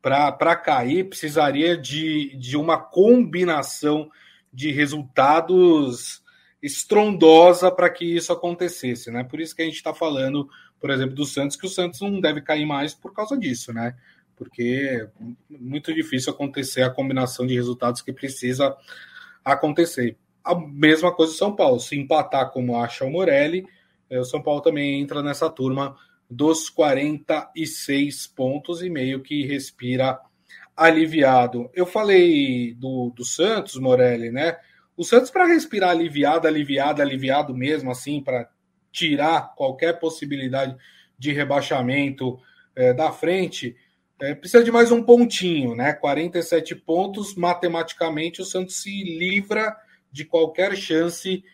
para 0.01 0.57
cair 0.57 1.09
precisaria 1.09 1.77
de, 1.77 2.37
de 2.37 2.57
uma 2.57 2.79
combinação 2.79 4.11
de 4.53 4.71
resultados 4.73 6.23
estrondosa 6.63 7.71
para 7.71 7.91
que 7.91 8.05
isso 8.05 8.33
acontecesse, 8.33 9.11
né? 9.11 9.23
Por 9.23 9.41
isso 9.41 9.55
que 9.55 9.63
a 9.63 9.65
gente 9.65 9.77
está 9.77 9.95
falando, 9.95 10.49
por 10.81 10.91
exemplo, 10.91 11.15
do 11.15 11.25
Santos, 11.25 11.57
que 11.57 11.67
o 11.67 11.71
Santos 11.71 12.01
não 12.01 12.21
deve 12.21 12.41
cair 12.41 12.67
mais 12.67 12.95
por 12.95 13.13
causa 13.13 13.37
disso, 13.37 13.73
né? 13.73 13.97
Porque 14.37 15.09
é 15.09 15.09
muito 15.49 15.95
difícil 15.95 16.33
acontecer 16.33 16.83
a 16.83 16.91
combinação 16.91 17.47
de 17.47 17.55
resultados 17.55 18.03
que 18.03 18.13
precisa 18.13 18.77
acontecer. 19.45 20.17
A 20.45 20.55
mesma 20.55 21.13
coisa 21.13 21.33
do 21.33 21.39
São 21.39 21.55
Paulo, 21.55 21.79
se 21.79 21.97
empatar 21.97 22.51
como 22.51 22.81
acha 22.81 23.05
o 23.05 23.11
Morelli, 23.11 23.67
o 24.11 24.25
São 24.25 24.43
Paulo 24.43 24.61
também 24.61 25.01
entra 25.01 25.23
nessa 25.23 25.51
turma 25.51 25.97
dos 26.31 26.69
46 26.69 28.27
pontos 28.29 28.83
e 28.83 28.91
meio 28.91 29.23
que 29.23 29.47
respira 29.47 30.21
aliviado. 30.77 31.71
Eu 31.75 31.87
falei 31.87 32.75
do, 32.75 33.11
do 33.15 33.25
Santos, 33.25 33.77
Morelli, 33.77 34.31
né? 34.31 34.57
O 34.97 35.05
Santos, 35.05 35.31
para 35.31 35.47
respirar 35.47 35.91
aliviado, 35.91 36.47
aliviado, 36.47 37.03
aliviado 37.03 37.55
mesmo, 37.55 37.91
assim, 37.91 38.21
para 38.21 38.49
tirar 38.93 39.55
qualquer 39.55 39.99
possibilidade 39.99 40.77
de 41.19 41.33
rebaixamento 41.33 42.39
é, 42.75 42.93
da 42.93 43.11
frente, 43.11 43.77
é, 44.21 44.35
precisa 44.35 44.63
de 44.63 44.73
mais 44.73 44.91
um 44.91 45.03
pontinho, 45.03 45.75
né? 45.75 45.93
47 45.93 46.75
pontos, 46.75 47.35
matematicamente, 47.35 48.43
o 48.43 48.45
Santos 48.45 48.83
se 48.83 49.03
livra 49.05 49.77
de 50.11 50.25
qualquer 50.25 50.77
chance 50.77 51.43
é, 51.43 51.47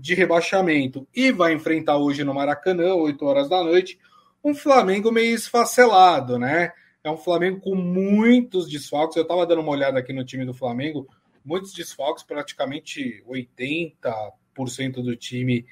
de 0.00 0.14
rebaixamento 0.14 1.08
e 1.14 1.32
vai 1.32 1.52
enfrentar 1.52 1.96
hoje 1.96 2.22
no 2.22 2.32
Maracanã, 2.32 2.94
8 2.94 3.24
horas 3.24 3.48
da 3.48 3.62
noite, 3.64 3.98
um 4.44 4.54
Flamengo 4.54 5.10
meio 5.10 5.34
esfacelado, 5.34 6.38
né? 6.38 6.72
É 7.02 7.10
um 7.10 7.16
Flamengo 7.16 7.60
com 7.60 7.74
muitos 7.74 8.68
desfalques. 8.68 9.16
Eu 9.16 9.22
estava 9.22 9.46
dando 9.46 9.62
uma 9.62 9.72
olhada 9.72 9.98
aqui 9.98 10.12
no 10.12 10.24
time 10.24 10.44
do 10.44 10.54
Flamengo, 10.54 11.08
muitos 11.44 11.72
desfalques, 11.72 12.22
praticamente 12.22 13.24
80% 13.28 13.92
do 15.02 15.16
time 15.16 15.66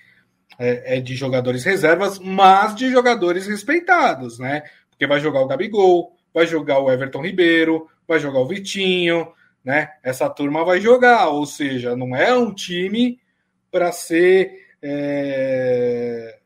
é, 0.59 0.97
é, 0.97 1.01
de 1.01 1.15
jogadores 1.15 1.65
reservas, 1.65 2.19
mas 2.19 2.75
de 2.75 2.91
jogadores 2.91 3.47
respeitados, 3.47 4.39
né? 4.39 4.63
Porque 4.91 5.07
vai 5.07 5.21
jogar 5.21 5.41
o 5.41 5.47
Gabigol, 5.47 6.17
vai 6.33 6.47
jogar 6.47 6.79
o 6.81 6.91
Everton 6.91 7.23
Ribeiro, 7.23 7.89
vai 8.07 8.19
jogar 8.19 8.41
o 8.41 8.47
Vitinho, 8.47 9.33
né? 9.63 9.91
Essa 10.03 10.31
turma 10.31 10.65
vai 10.65 10.81
jogar, 10.81 11.29
ou 11.29 11.45
seja, 11.45 11.95
não 11.95 12.17
é 12.17 12.35
um 12.35 12.53
time 12.53 13.21
para 13.71 13.93
ser, 13.93 14.67
é, 14.83 16.39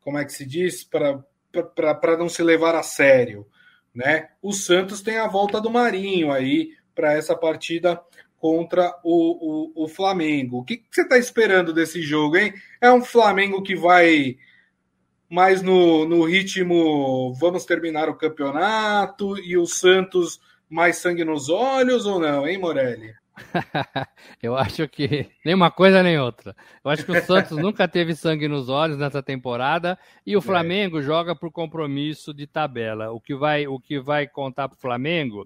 como 0.00 0.18
é 0.18 0.24
que 0.24 0.32
se 0.32 0.44
diz, 0.44 0.84
para 0.84 2.16
não 2.18 2.28
se 2.28 2.42
levar 2.42 2.74
a 2.74 2.82
sério. 2.82 3.46
Né? 3.94 4.28
O 4.42 4.52
Santos 4.52 5.00
tem 5.00 5.16
a 5.16 5.26
volta 5.26 5.60
do 5.60 5.70
Marinho 5.70 6.30
aí 6.30 6.70
para 6.94 7.14
essa 7.14 7.34
partida 7.34 8.00
contra 8.38 8.94
o, 9.02 9.72
o, 9.74 9.84
o 9.84 9.88
Flamengo. 9.88 10.58
O 10.58 10.64
que, 10.64 10.76
que 10.76 10.86
você 10.90 11.02
está 11.02 11.18
esperando 11.18 11.72
desse 11.72 12.02
jogo, 12.02 12.36
hein? 12.36 12.52
É 12.80 12.92
um 12.92 13.02
Flamengo 13.02 13.62
que 13.62 13.74
vai 13.74 14.36
mais 15.28 15.62
no, 15.62 16.06
no 16.06 16.24
ritmo 16.24 17.34
vamos 17.34 17.64
terminar 17.64 18.08
o 18.08 18.14
campeonato 18.14 19.36
e 19.38 19.56
o 19.56 19.66
Santos 19.66 20.40
mais 20.68 20.98
sangue 20.98 21.24
nos 21.24 21.48
olhos 21.48 22.06
ou 22.06 22.20
não, 22.20 22.46
hein, 22.46 22.58
Morelli? 22.58 23.14
eu 24.42 24.56
acho 24.56 24.88
que 24.88 25.28
nem 25.44 25.54
uma 25.54 25.70
coisa 25.70 26.02
nem 26.02 26.18
outra. 26.18 26.56
Eu 26.84 26.90
acho 26.90 27.04
que 27.04 27.12
o 27.12 27.22
Santos 27.22 27.58
nunca 27.58 27.86
teve 27.86 28.14
sangue 28.14 28.48
nos 28.48 28.68
olhos 28.68 28.96
nessa 28.96 29.22
temporada 29.22 29.98
e 30.26 30.34
o 30.36 30.38
é. 30.38 30.42
Flamengo 30.42 30.98
é. 30.98 31.02
joga 31.02 31.34
por 31.36 31.50
compromisso 31.50 32.32
de 32.32 32.46
tabela. 32.46 33.10
O 33.10 33.20
que 33.20 33.34
vai, 33.34 33.66
o 33.66 33.78
que 33.78 34.00
vai 34.00 34.26
contar 34.26 34.68
para 34.68 34.76
o 34.76 34.80
Flamengo, 34.80 35.44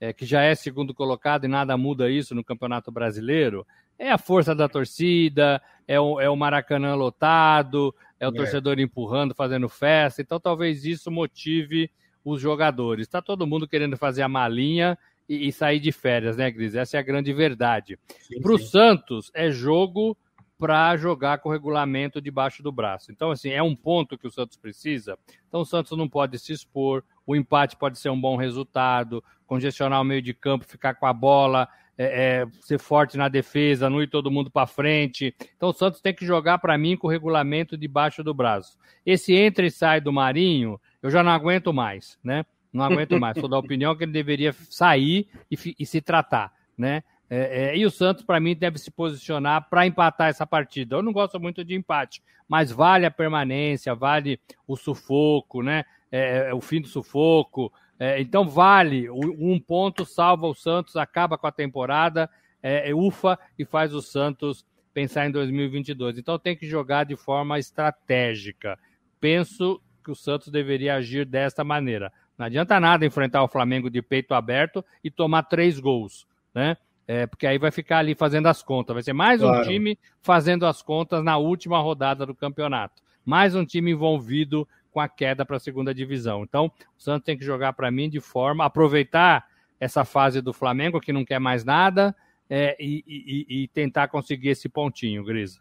é, 0.00 0.12
que 0.12 0.24
já 0.24 0.42
é 0.42 0.54
segundo 0.54 0.94
colocado 0.94 1.44
e 1.44 1.48
nada 1.48 1.76
muda 1.76 2.10
isso 2.10 2.34
no 2.34 2.44
Campeonato 2.44 2.90
Brasileiro, 2.90 3.66
é 3.98 4.10
a 4.10 4.18
força 4.18 4.54
da 4.54 4.68
torcida, 4.68 5.60
é 5.86 6.00
o, 6.00 6.20
é 6.20 6.28
o 6.28 6.36
Maracanã 6.36 6.94
lotado, 6.94 7.94
é 8.18 8.26
o 8.26 8.30
é. 8.30 8.34
torcedor 8.34 8.78
empurrando, 8.78 9.34
fazendo 9.34 9.68
festa. 9.68 10.22
Então 10.22 10.40
talvez 10.40 10.84
isso 10.84 11.10
motive 11.10 11.90
os 12.24 12.40
jogadores. 12.40 13.06
Está 13.06 13.22
todo 13.22 13.46
mundo 13.46 13.68
querendo 13.68 13.96
fazer 13.96 14.22
a 14.22 14.28
malinha 14.28 14.98
e, 15.28 15.48
e, 15.48 15.52
sair 15.52 15.80
de 15.80 15.92
férias, 15.92 16.36
né, 16.36 16.50
Gris? 16.50 16.74
Essa 16.74 16.96
é 16.96 17.00
a 17.00 17.02
grande 17.02 17.32
verdade. 17.32 17.98
Para 18.40 18.52
o 18.52 18.58
Santos, 18.58 19.30
é 19.34 19.50
jogo 19.50 20.16
para 20.58 20.96
jogar 20.96 21.38
com 21.38 21.48
o 21.48 21.52
regulamento 21.52 22.20
debaixo 22.20 22.62
do 22.62 22.72
braço. 22.72 23.12
Então, 23.12 23.30
assim, 23.30 23.50
é 23.50 23.62
um 23.62 23.76
ponto 23.76 24.16
que 24.16 24.26
o 24.26 24.30
Santos 24.30 24.56
precisa. 24.56 25.18
Então, 25.48 25.60
o 25.60 25.66
Santos 25.66 25.96
não 25.96 26.08
pode 26.08 26.38
se 26.38 26.52
expor, 26.52 27.04
o 27.26 27.36
empate 27.36 27.76
pode 27.76 27.98
ser 27.98 28.08
um 28.08 28.20
bom 28.20 28.36
resultado, 28.36 29.22
congestionar 29.46 30.00
o 30.00 30.04
meio 30.04 30.22
de 30.22 30.32
campo, 30.32 30.64
ficar 30.64 30.94
com 30.94 31.06
a 31.06 31.12
bola, 31.12 31.68
é, 31.98 32.42
é, 32.42 32.46
ser 32.60 32.78
forte 32.78 33.16
na 33.16 33.28
defesa, 33.28 33.90
não 33.90 34.02
ir 34.02 34.08
todo 34.08 34.30
mundo 34.30 34.50
para 34.50 34.66
frente. 34.66 35.34
Então, 35.56 35.70
o 35.70 35.74
Santos 35.74 36.00
tem 36.00 36.14
que 36.14 36.24
jogar, 36.24 36.58
para 36.58 36.76
mim, 36.78 36.96
com 36.96 37.06
o 37.06 37.10
regulamento 37.10 37.76
debaixo 37.76 38.24
do 38.24 38.32
braço. 38.32 38.78
Esse 39.04 39.34
entra 39.34 39.66
e 39.66 39.70
sai 39.70 40.00
do 40.00 40.12
Marinho, 40.12 40.80
eu 41.02 41.10
já 41.10 41.22
não 41.22 41.30
aguento 41.30 41.72
mais, 41.72 42.18
né? 42.22 42.44
Não 42.76 42.84
aguento 42.84 43.18
mais. 43.18 43.38
Sou 43.38 43.48
da 43.48 43.58
opinião 43.58 43.96
que 43.96 44.04
ele 44.04 44.12
deveria 44.12 44.54
sair 44.70 45.28
e, 45.50 45.56
e 45.78 45.86
se 45.86 46.00
tratar, 46.00 46.52
né? 46.76 47.02
É, 47.28 47.70
é, 47.70 47.76
e 47.76 47.84
o 47.84 47.90
Santos, 47.90 48.24
para 48.24 48.38
mim, 48.38 48.54
deve 48.54 48.78
se 48.78 48.90
posicionar 48.90 49.68
para 49.68 49.86
empatar 49.86 50.28
essa 50.28 50.46
partida. 50.46 50.96
Eu 50.96 51.02
não 51.02 51.12
gosto 51.12 51.40
muito 51.40 51.64
de 51.64 51.74
empate, 51.74 52.22
mas 52.48 52.70
vale 52.70 53.04
a 53.04 53.10
permanência, 53.10 53.94
vale 53.94 54.38
o 54.66 54.76
sufoco, 54.76 55.62
né? 55.62 55.84
É, 56.10 56.50
é 56.50 56.54
o 56.54 56.60
fim 56.60 56.80
do 56.80 56.86
sufoco. 56.86 57.72
É, 57.98 58.20
então, 58.20 58.48
vale. 58.48 59.10
Um 59.10 59.58
ponto 59.58 60.04
salva 60.04 60.46
o 60.46 60.54
Santos, 60.54 60.96
acaba 60.96 61.36
com 61.36 61.46
a 61.46 61.52
temporada, 61.52 62.30
é, 62.62 62.94
ufa 62.94 63.38
e 63.58 63.64
faz 63.64 63.92
o 63.92 64.02
Santos 64.02 64.64
pensar 64.94 65.26
em 65.26 65.30
2022. 65.30 66.18
Então, 66.18 66.38
tem 66.38 66.56
que 66.56 66.66
jogar 66.66 67.04
de 67.04 67.16
forma 67.16 67.58
estratégica. 67.58 68.78
Penso 69.18 69.82
que 70.04 70.10
o 70.12 70.14
Santos 70.14 70.48
deveria 70.48 70.94
agir 70.94 71.26
desta 71.26 71.64
maneira. 71.64 72.12
Não 72.38 72.46
adianta 72.46 72.78
nada 72.78 73.06
enfrentar 73.06 73.42
o 73.42 73.48
Flamengo 73.48 73.88
de 73.88 74.02
peito 74.02 74.34
aberto 74.34 74.84
e 75.02 75.10
tomar 75.10 75.44
três 75.44 75.78
gols, 75.78 76.26
né? 76.54 76.76
É, 77.08 77.26
porque 77.26 77.46
aí 77.46 77.56
vai 77.56 77.70
ficar 77.70 77.98
ali 77.98 78.14
fazendo 78.14 78.46
as 78.46 78.62
contas. 78.62 78.94
Vai 78.94 79.02
ser 79.02 79.12
mais 79.12 79.40
claro. 79.40 79.60
um 79.60 79.68
time 79.68 79.98
fazendo 80.20 80.66
as 80.66 80.82
contas 80.82 81.22
na 81.22 81.36
última 81.36 81.78
rodada 81.78 82.26
do 82.26 82.34
campeonato. 82.34 83.00
Mais 83.24 83.54
um 83.54 83.64
time 83.64 83.92
envolvido 83.92 84.66
com 84.90 85.00
a 85.00 85.08
queda 85.08 85.44
para 85.44 85.56
a 85.56 85.60
segunda 85.60 85.94
divisão. 85.94 86.42
Então, 86.42 86.66
o 86.66 87.02
Santos 87.02 87.24
tem 87.24 87.38
que 87.38 87.44
jogar 87.44 87.74
para 87.74 87.90
mim 87.90 88.08
de 88.08 88.20
forma 88.20 88.64
aproveitar 88.64 89.46
essa 89.78 90.04
fase 90.04 90.40
do 90.40 90.52
Flamengo 90.52 91.00
que 91.00 91.12
não 91.12 91.24
quer 91.24 91.38
mais 91.38 91.64
nada 91.64 92.16
é, 92.48 92.76
e, 92.80 93.04
e, 93.06 93.62
e, 93.62 93.68
tentar 93.68 94.08
conseguir 94.08 94.48
esse 94.48 94.68
pontinho, 94.68 95.24
Grisa. 95.24 95.60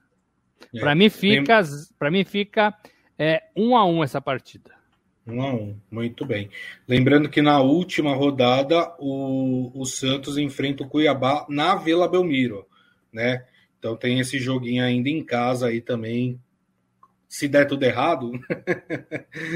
É. 0.74 0.80
Para 0.80 0.96
mim 0.96 1.10
fica, 1.10 1.62
para 2.00 2.10
mim 2.10 2.24
fica 2.24 2.74
é, 3.20 3.44
um 3.56 3.76
a 3.76 3.86
um 3.86 4.04
essa 4.04 4.22
partida. 4.22 4.72
Um 5.28 5.42
a 5.42 5.52
um, 5.52 5.76
muito 5.90 6.24
bem. 6.24 6.50
Lembrando 6.88 7.28
que 7.30 7.42
na 7.42 7.60
última 7.60 8.14
rodada 8.14 8.94
o, 9.00 9.72
o 9.74 9.86
Santos 9.86 10.38
enfrenta 10.38 10.84
o 10.84 10.88
Cuiabá 10.88 11.46
na 11.50 11.76
Vila 11.76 12.08
Belmiro, 12.08 12.68
né? 13.12 13.44
Então 13.80 13.96
tem 13.96 14.20
esse 14.20 14.38
joguinho 14.38 14.84
ainda 14.84 15.10
em 15.10 15.24
casa 15.24 15.68
aí 15.68 15.82
também. 15.82 16.40
Se 17.28 17.48
der 17.48 17.66
tudo 17.66 17.84
errado. 17.84 18.32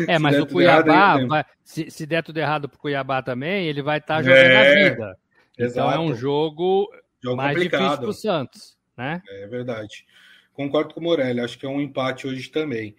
É, 0.08 0.18
mas 0.20 0.40
o 0.40 0.48
Cuiabá, 0.48 0.92
errado, 0.92 1.28
vai, 1.28 1.46
se, 1.64 1.90
se 1.92 2.06
der 2.06 2.24
tudo 2.24 2.38
errado 2.38 2.68
pro 2.68 2.80
Cuiabá 2.80 3.22
também, 3.22 3.68
ele 3.68 3.84
vai 3.84 4.00
estar 4.00 4.18
tá 4.18 4.24
jogando 4.24 4.40
é, 4.40 4.88
a 4.88 4.90
vida. 4.90 5.18
Exato. 5.58 5.88
Então 5.88 5.92
é 5.92 6.00
um 6.00 6.16
jogo, 6.16 6.90
jogo 7.24 7.38
mais 7.38 7.54
complicado. 7.56 7.82
difícil 7.82 8.04
pro 8.04 8.14
Santos, 8.14 8.78
né? 8.98 9.22
É 9.28 9.48
verdade. 9.48 10.06
Concordo 10.54 10.94
com 10.94 11.00
o 11.00 11.04
Morelli, 11.04 11.40
acho 11.40 11.58
que 11.60 11.66
é 11.66 11.70
um 11.70 11.80
empate 11.80 12.28
hoje 12.28 12.50
também. 12.50 12.96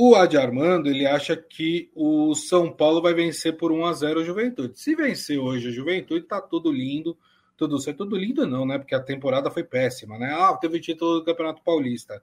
O 0.00 0.14
Adi 0.14 0.38
Armando 0.38 0.88
ele 0.88 1.04
acha 1.04 1.34
que 1.36 1.90
o 1.92 2.32
São 2.32 2.70
Paulo 2.70 3.02
vai 3.02 3.12
vencer 3.12 3.56
por 3.56 3.72
1 3.72 3.84
a 3.84 3.92
0 3.92 4.20
o 4.20 4.24
Juventude. 4.24 4.78
Se 4.78 4.94
vencer 4.94 5.40
hoje 5.40 5.66
a 5.66 5.72
Juventude, 5.72 6.24
tá 6.24 6.40
tudo 6.40 6.70
lindo, 6.70 7.18
tudo 7.56 7.80
certo. 7.80 8.04
Tudo 8.04 8.16
lindo 8.16 8.46
não, 8.46 8.64
né? 8.64 8.78
Porque 8.78 8.94
a 8.94 9.02
temporada 9.02 9.50
foi 9.50 9.64
péssima, 9.64 10.16
né? 10.16 10.32
Ah, 10.38 10.56
teve 10.56 10.78
título 10.78 11.18
do 11.18 11.24
Campeonato 11.24 11.62
Paulista. 11.64 12.22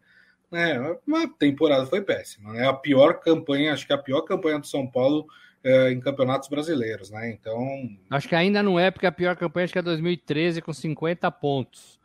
É, 0.53 0.71
a 0.71 1.27
temporada 1.37 1.85
foi 1.85 2.01
péssima, 2.01 2.53
né? 2.53 2.65
A 2.65 2.71
pior 2.71 3.19
campanha, 3.19 3.73
acho 3.73 3.85
que 3.85 3.91
a 3.91 3.97
pior 3.97 4.21
campanha 4.21 4.57
do 4.57 4.67
São 4.67 4.87
Paulo 4.87 5.27
é, 5.61 5.91
em 5.91 5.99
campeonatos 5.99 6.47
brasileiros, 6.47 7.11
né? 7.11 7.29
Então. 7.29 7.89
Acho 8.09 8.29
que 8.29 8.35
ainda 8.35 8.63
não 8.63 8.79
é, 8.79 8.89
porque 8.89 9.05
a 9.05 9.11
pior 9.11 9.35
campanha 9.35 9.65
acho 9.65 9.73
que 9.73 9.79
é 9.79 9.81
2013 9.81 10.61
com 10.61 10.71
50 10.71 11.29
pontos. 11.29 11.99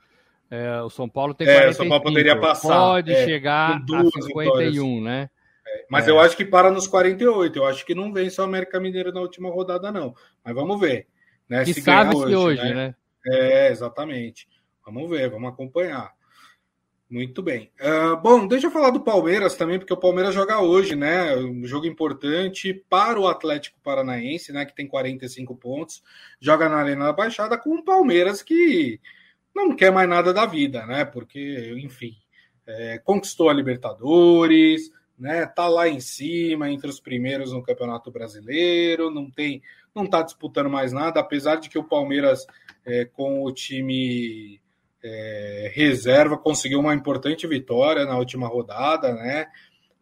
É, 0.50 0.82
o 0.82 0.90
São 0.90 1.08
Paulo 1.08 1.32
tem 1.32 1.46
45. 1.46 1.64
É, 1.64 1.70
o 1.70 1.74
São 1.76 1.88
Paulo 1.88 2.02
poderia 2.02 2.36
passar. 2.40 2.76
Pode 2.76 3.12
é, 3.12 3.24
chegar 3.24 3.76
a 3.76 3.78
51, 3.78 4.26
vitórias. 4.26 5.02
né? 5.04 5.30
Mas 5.88 6.06
é. 6.06 6.10
eu 6.10 6.20
acho 6.20 6.36
que 6.36 6.44
para 6.44 6.70
nos 6.70 6.86
48. 6.86 7.58
Eu 7.58 7.66
acho 7.66 7.84
que 7.84 7.94
não 7.94 8.12
vence 8.12 8.40
o 8.40 8.44
América 8.44 8.80
Mineiro 8.80 9.12
na 9.12 9.20
última 9.20 9.50
rodada, 9.50 9.90
não. 9.90 10.14
Mas 10.44 10.54
vamos 10.54 10.80
ver. 10.80 11.06
Né? 11.48 11.64
Que 11.64 11.74
se 11.74 11.82
sabe 11.82 12.14
hoje, 12.14 12.36
hoje 12.36 12.62
né? 12.62 12.74
né? 12.74 12.94
É, 13.26 13.70
exatamente. 13.70 14.48
Vamos 14.84 15.08
ver, 15.10 15.28
vamos 15.28 15.50
acompanhar. 15.50 16.12
Muito 17.10 17.42
bem. 17.42 17.72
Uh, 17.80 18.16
bom, 18.18 18.46
deixa 18.46 18.68
eu 18.68 18.70
falar 18.70 18.90
do 18.90 19.00
Palmeiras 19.00 19.56
também, 19.56 19.80
porque 19.80 19.92
o 19.92 19.96
Palmeiras 19.96 20.32
joga 20.32 20.60
hoje, 20.60 20.94
né? 20.94 21.34
Um 21.34 21.66
jogo 21.66 21.84
importante 21.84 22.72
para 22.88 23.18
o 23.18 23.26
Atlético 23.26 23.80
Paranaense, 23.82 24.52
né? 24.52 24.64
Que 24.64 24.74
tem 24.74 24.86
45 24.86 25.56
pontos. 25.56 26.04
Joga 26.40 26.68
na 26.68 26.76
Arena 26.76 27.06
da 27.06 27.12
Baixada 27.12 27.58
com 27.58 27.74
o 27.74 27.84
Palmeiras 27.84 28.42
que 28.42 29.00
não 29.52 29.74
quer 29.74 29.90
mais 29.90 30.08
nada 30.08 30.32
da 30.32 30.46
vida, 30.46 30.86
né? 30.86 31.04
Porque, 31.04 31.74
enfim, 31.82 32.14
é, 32.64 32.98
conquistou 32.98 33.50
a 33.50 33.52
Libertadores, 33.52 34.92
né? 35.20 35.46
Tá 35.46 35.68
lá 35.68 35.88
em 35.88 36.00
cima, 36.00 36.70
entre 36.70 36.88
os 36.88 36.98
primeiros 36.98 37.52
no 37.52 37.62
Campeonato 37.62 38.10
Brasileiro, 38.10 39.10
não 39.10 39.30
tem, 39.30 39.62
não 39.94 40.06
tá 40.06 40.22
disputando 40.22 40.70
mais 40.70 40.92
nada, 40.92 41.20
apesar 41.20 41.56
de 41.56 41.68
que 41.68 41.78
o 41.78 41.84
Palmeiras 41.84 42.46
é, 42.84 43.04
com 43.04 43.44
o 43.44 43.52
time 43.52 44.60
é, 45.02 45.70
reserva 45.74 46.38
conseguiu 46.38 46.80
uma 46.80 46.94
importante 46.94 47.46
vitória 47.46 48.04
na 48.06 48.16
última 48.16 48.48
rodada, 48.48 49.12
né? 49.14 49.46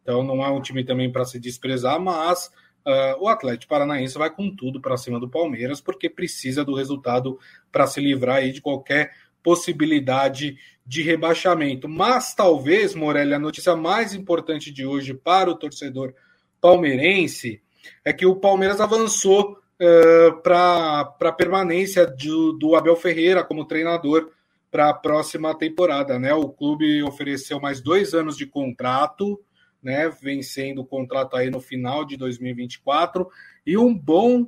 Então 0.02 0.22
não 0.22 0.42
é 0.44 0.50
um 0.50 0.62
time 0.62 0.84
também 0.84 1.10
para 1.10 1.24
se 1.24 1.38
desprezar, 1.38 2.00
mas 2.00 2.50
uh, 2.86 3.20
o 3.22 3.28
Atlético 3.28 3.68
Paranaense 3.68 4.16
vai 4.16 4.30
com 4.30 4.54
tudo 4.54 4.80
para 4.80 4.96
cima 4.96 5.20
do 5.20 5.28
Palmeiras 5.28 5.80
porque 5.80 6.08
precisa 6.08 6.64
do 6.64 6.74
resultado 6.74 7.38
para 7.70 7.86
se 7.86 8.00
livrar 8.00 8.36
aí 8.36 8.52
de 8.52 8.62
qualquer 8.62 9.12
possibilidade 9.48 10.58
de 10.84 11.00
rebaixamento. 11.00 11.88
Mas 11.88 12.34
talvez, 12.34 12.94
Morelli, 12.94 13.32
a 13.32 13.38
notícia 13.38 13.74
mais 13.74 14.12
importante 14.12 14.70
de 14.70 14.84
hoje 14.84 15.14
para 15.14 15.48
o 15.48 15.54
torcedor 15.54 16.12
palmeirense 16.60 17.62
é 18.04 18.12
que 18.12 18.26
o 18.26 18.36
Palmeiras 18.36 18.78
avançou 18.78 19.52
uh, 19.52 20.42
para 20.42 21.14
a 21.18 21.32
permanência 21.32 22.06
do, 22.06 22.52
do 22.52 22.76
Abel 22.76 22.94
Ferreira 22.94 23.42
como 23.42 23.64
treinador 23.64 24.30
para 24.70 24.90
a 24.90 24.94
próxima 24.94 25.54
temporada. 25.54 26.18
Né? 26.18 26.34
O 26.34 26.50
clube 26.50 27.02
ofereceu 27.02 27.58
mais 27.58 27.80
dois 27.80 28.12
anos 28.12 28.36
de 28.36 28.44
contrato, 28.44 29.40
né? 29.82 30.10
vencendo 30.20 30.82
o 30.82 30.86
contrato 30.86 31.36
aí 31.36 31.48
no 31.48 31.58
final 31.58 32.04
de 32.04 32.18
2024, 32.18 33.26
e 33.66 33.78
um 33.78 33.94
bom, 33.94 34.46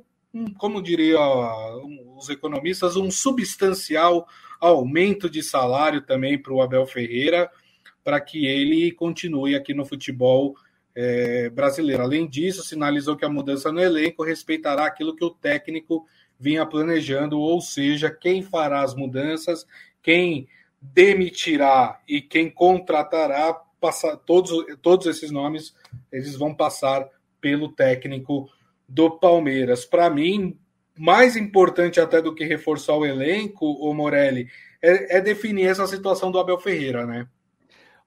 como 0.59 0.79
diria 0.79 1.17
os 2.15 2.29
economistas, 2.29 2.95
um 2.95 3.09
substancial 3.09 4.27
aumento 4.61 5.29
de 5.29 5.41
salário 5.41 6.01
também 6.01 6.37
para 6.37 6.53
o 6.53 6.61
Abel 6.61 6.85
Ferreira, 6.85 7.49
para 8.03 8.21
que 8.21 8.45
ele 8.45 8.91
continue 8.91 9.55
aqui 9.55 9.73
no 9.73 9.85
futebol 9.85 10.55
é, 10.95 11.49
brasileiro. 11.49 12.03
Além 12.03 12.27
disso, 12.29 12.63
sinalizou 12.63 13.17
que 13.17 13.25
a 13.25 13.29
mudança 13.29 13.71
no 13.71 13.81
elenco 13.81 14.23
respeitará 14.23 14.85
aquilo 14.85 15.15
que 15.15 15.25
o 15.25 15.31
técnico 15.31 16.05
vinha 16.39 16.65
planejando, 16.65 17.39
ou 17.39 17.59
seja, 17.59 18.09
quem 18.09 18.41
fará 18.41 18.81
as 18.81 18.95
mudanças, 18.95 19.65
quem 20.01 20.47
demitirá 20.81 21.99
e 22.07 22.21
quem 22.21 22.49
contratará, 22.49 23.53
passar, 23.79 24.17
todos, 24.17 24.51
todos 24.81 25.05
esses 25.07 25.31
nomes 25.31 25.75
eles 26.11 26.35
vão 26.35 26.53
passar 26.53 27.07
pelo 27.39 27.69
técnico 27.69 28.49
do 28.87 29.09
Palmeiras. 29.09 29.85
Para 29.85 30.09
mim, 30.09 30.57
mais 31.01 31.35
importante 31.35 31.99
até 31.99 32.21
do 32.21 32.33
que 32.33 32.45
reforçar 32.45 32.95
o 32.95 33.05
elenco, 33.05 33.65
o 33.65 33.91
Morelli, 33.91 34.47
é, 34.79 35.17
é 35.17 35.21
definir 35.21 35.65
essa 35.65 35.87
situação 35.87 36.31
do 36.31 36.37
Abel 36.37 36.59
Ferreira, 36.59 37.07
né? 37.07 37.27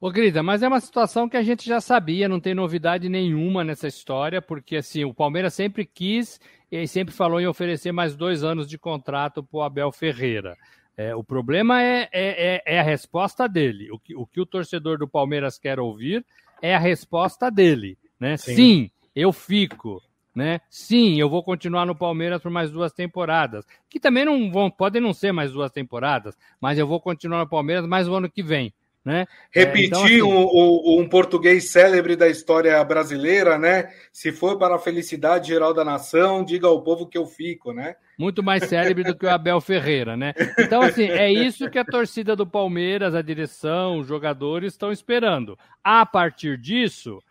Ô, 0.01 0.11
Grida, 0.11 0.43
mas 0.43 0.63
é 0.63 0.69
uma 0.69 0.81
situação 0.81 1.29
que 1.29 1.37
a 1.37 1.43
gente 1.43 1.67
já 1.67 1.81
sabia, 1.81 2.29
não 2.29 2.39
tem 2.39 2.55
novidade 2.55 3.09
nenhuma 3.09 3.65
nessa 3.65 3.89
história, 3.89 4.41
porque 4.41 4.77
assim, 4.77 5.05
o 5.05 5.15
Palmeiras 5.15 5.55
sempre 5.55 5.85
quis 5.85 6.41
e 6.71 6.87
sempre 6.87 7.13
falou 7.13 7.41
em 7.41 7.47
oferecer 7.47 7.91
mais 7.91 8.15
dois 8.15 8.45
anos 8.45 8.69
de 8.69 8.79
contrato 8.79 9.43
para 9.43 9.59
o 9.59 9.63
Abel 9.63 9.91
Ferreira. 9.91 10.57
É, 10.97 11.17
o 11.17 11.25
problema 11.25 11.83
é, 11.83 12.09
é, 12.13 12.55
é, 12.57 12.63
é, 12.65 12.81
a 12.81 12.83
resposta 12.83 13.49
dele. 13.49 13.91
O 13.91 13.99
que, 13.99 14.15
o 14.15 14.25
que 14.25 14.41
o 14.41 14.47
torcedor 14.47 14.99
do 14.99 15.09
Palmeiras 15.09 15.59
quer 15.59 15.81
ouvir 15.81 16.25
é 16.63 16.75
a 16.75 16.79
resposta 16.79 17.51
dele. 17.51 17.99
Né? 18.21 18.37
Sim. 18.37 18.55
Sim, 18.55 18.91
eu 19.17 19.33
fico. 19.33 20.01
Né? 20.35 20.61
Sim, 20.69 21.21
eu 21.21 21.31
vou 21.31 21.45
continuar 21.45 21.87
no 21.87 21.95
Palmeiras 21.95 22.43
por 22.43 22.51
mais 22.51 22.71
duas 22.71 22.93
temporadas, 22.93 23.65
que 23.89 24.01
também 24.01 24.25
não 24.25 24.51
vão, 24.51 24.69
podem 24.69 25.01
não 25.01 25.13
ser 25.13 25.31
mais 25.31 25.53
duas 25.53 25.71
temporadas, 25.71 26.37
mas 26.61 26.77
eu 26.77 26.89
vou 26.89 27.01
continuar 27.01 27.39
no 27.39 27.49
Palmeiras 27.49 27.87
mais 27.87 28.09
o 28.09 28.15
ano 28.15 28.29
que 28.29 28.43
vem. 28.43 28.75
Né? 29.05 29.27
Repetir 29.53 29.83
é, 29.83 29.87
então, 29.87 30.05
assim, 30.05 30.23
um, 30.23 31.01
um, 31.01 31.07
português 31.07 31.71
célebre 31.71 32.17
da 32.17 32.27
história 32.27 32.83
brasileira, 32.83 33.59
né? 33.59 33.91
Se 34.11 34.33
for 34.33 34.57
para 34.57 34.77
a 34.77 34.79
felicidade 34.79 35.49
geral 35.49 35.75
da 35.75 35.85
nação, 35.85 36.43
diga 36.43 36.69
ao 36.69 36.83
povo 36.83 37.07
que 37.07 37.19
eu 37.19 37.27
fico, 37.27 37.71
né? 37.71 37.97
Muito 38.19 38.43
mais 38.43 38.65
célebre 38.65 39.05
do 39.05 39.15
que 39.15 39.27
o 39.27 39.31
Abel 39.31 39.61
Ferreira, 39.61 40.17
né? 40.17 40.33
Então, 40.59 40.81
assim, 40.81 41.05
é 41.05 41.31
isso 41.31 41.69
que 41.69 41.79
a 41.79 41.85
torcida 41.85 42.35
do 42.35 42.47
Palmeiras, 42.47 43.15
a 43.15 43.21
direção, 43.21 43.99
os 43.99 44.07
jogadores 44.07 44.73
estão 44.73 44.91
esperando. 44.91 45.59
A 45.83 46.07
partir 46.07 46.57
disso, 46.57 47.23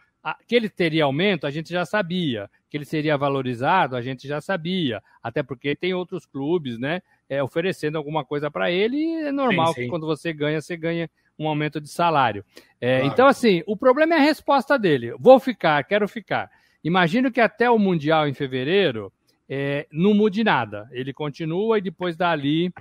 que 0.48 0.56
ele 0.56 0.70
teria 0.70 1.04
aumento, 1.04 1.46
a 1.46 1.52
gente 1.52 1.70
já 1.70 1.86
sabia. 1.86 2.50
Que 2.70 2.78
ele 2.78 2.86
seria 2.86 3.18
valorizado, 3.18 3.96
a 3.96 4.02
gente 4.02 4.28
já 4.28 4.40
sabia. 4.40 5.02
Até 5.22 5.44
porque 5.44 5.76
tem 5.76 5.94
outros 5.94 6.26
clubes, 6.26 6.80
né? 6.80 7.02
É, 7.30 7.44
oferecendo 7.44 7.98
alguma 7.98 8.24
coisa 8.24 8.50
para 8.50 8.72
ele, 8.72 8.98
e 8.98 9.28
é 9.28 9.32
normal 9.32 9.68
sim, 9.68 9.74
sim. 9.74 9.82
que 9.82 9.90
quando 9.90 10.06
você 10.06 10.32
ganha, 10.32 10.62
você 10.62 10.78
ganha 10.78 11.10
um 11.38 11.48
aumento 11.48 11.82
de 11.82 11.90
salário. 11.90 12.46
É, 12.80 13.00
claro. 13.00 13.14
Então, 13.14 13.28
assim, 13.28 13.64
o 13.66 13.76
problema 13.76 14.16
é 14.16 14.18
a 14.18 14.22
resposta 14.22 14.78
dele. 14.78 15.14
Vou 15.20 15.40
ficar, 15.40 15.84
quero 15.84 16.08
ficar. 16.08 16.50
Imagino 16.84 17.32
que 17.32 17.42
até 17.42 17.70
o 17.70 17.80
Mundial 17.80 18.28
em 18.28 18.34
fevereiro 18.34 19.12
é, 19.48 19.88
não 19.92 20.14
mude 20.14 20.44
nada. 20.44 20.88
Ele 20.92 21.14
continua 21.14 21.78
e 21.78 21.82
depois 21.82 22.16
dali 22.16 22.74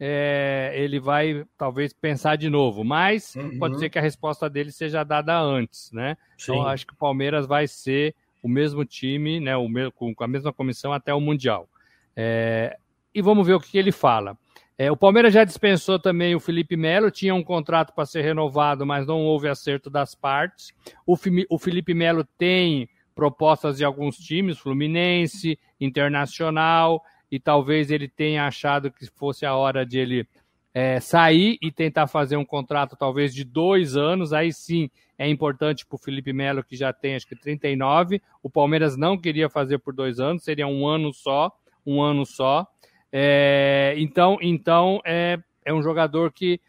é, 0.00 0.72
ele 0.74 0.98
vai 0.98 1.44
talvez 1.58 1.92
pensar 1.92 2.36
de 2.36 2.48
novo. 2.48 2.82
Mas 2.82 3.36
uhum. 3.36 3.58
pode 3.58 3.78
ser 3.78 3.90
que 3.90 3.98
a 3.98 4.02
resposta 4.02 4.48
dele 4.48 4.72
seja 4.72 5.04
dada 5.04 5.38
antes, 5.38 5.92
né? 5.92 6.16
Então, 6.34 6.38
Sim. 6.38 6.52
Então, 6.52 6.66
acho 6.66 6.86
que 6.86 6.94
o 6.94 6.96
Palmeiras 6.96 7.46
vai 7.46 7.68
ser 7.68 8.14
o 8.42 8.48
mesmo 8.48 8.84
time, 8.84 9.38
né? 9.38 9.54
O 9.56 9.68
mesmo, 9.68 9.92
com 9.92 10.14
a 10.24 10.28
mesma 10.28 10.52
comissão 10.52 10.92
até 10.92 11.12
o 11.12 11.20
Mundial. 11.20 11.68
É, 12.16 12.78
e 13.14 13.20
vamos 13.20 13.46
ver 13.46 13.54
o 13.54 13.60
que 13.60 13.76
ele 13.76 13.92
fala. 13.92 14.36
É, 14.78 14.90
o 14.90 14.96
Palmeiras 14.96 15.34
já 15.34 15.44
dispensou 15.44 15.98
também 15.98 16.34
o 16.34 16.40
Felipe 16.40 16.74
Melo, 16.74 17.10
tinha 17.10 17.34
um 17.34 17.44
contrato 17.44 17.92
para 17.92 18.06
ser 18.06 18.22
renovado, 18.22 18.86
mas 18.86 19.06
não 19.06 19.26
houve 19.26 19.46
acerto 19.46 19.90
das 19.90 20.14
partes. 20.14 20.72
O, 21.04 21.18
o 21.50 21.58
Felipe 21.58 21.92
Melo 21.92 22.24
tem 22.38 22.88
propostas 23.14 23.76
de 23.76 23.84
alguns 23.84 24.16
times, 24.16 24.56
Fluminense, 24.56 25.58
Internacional, 25.78 27.02
e 27.30 27.38
talvez 27.38 27.90
ele 27.90 28.08
tenha 28.08 28.46
achado 28.46 28.90
que 28.90 29.06
fosse 29.06 29.46
a 29.46 29.54
hora 29.54 29.86
de 29.86 29.98
ele 29.98 30.28
é, 30.72 31.00
sair 31.00 31.58
e 31.60 31.70
tentar 31.70 32.06
fazer 32.06 32.36
um 32.36 32.44
contrato 32.44 32.96
talvez 32.96 33.34
de 33.34 33.44
dois 33.44 33.96
anos. 33.96 34.32
Aí 34.32 34.52
sim 34.52 34.90
é 35.18 35.28
importante 35.28 35.84
para 35.84 35.96
o 35.96 35.98
Felipe 35.98 36.32
Melo, 36.32 36.64
que 36.64 36.76
já 36.76 36.92
tem 36.92 37.14
acho 37.14 37.26
que 37.26 37.36
39. 37.36 38.22
O 38.42 38.50
Palmeiras 38.50 38.96
não 38.96 39.18
queria 39.18 39.48
fazer 39.48 39.78
por 39.78 39.94
dois 39.94 40.18
anos, 40.18 40.44
seria 40.44 40.66
um 40.66 40.86
ano 40.86 41.12
só, 41.12 41.52
um 41.86 42.00
ano 42.00 42.24
só. 42.24 42.66
É, 43.12 43.94
então, 43.98 44.38
então 44.40 45.00
é, 45.04 45.38
é 45.64 45.74
um 45.74 45.82
jogador 45.82 46.32
que 46.32 46.60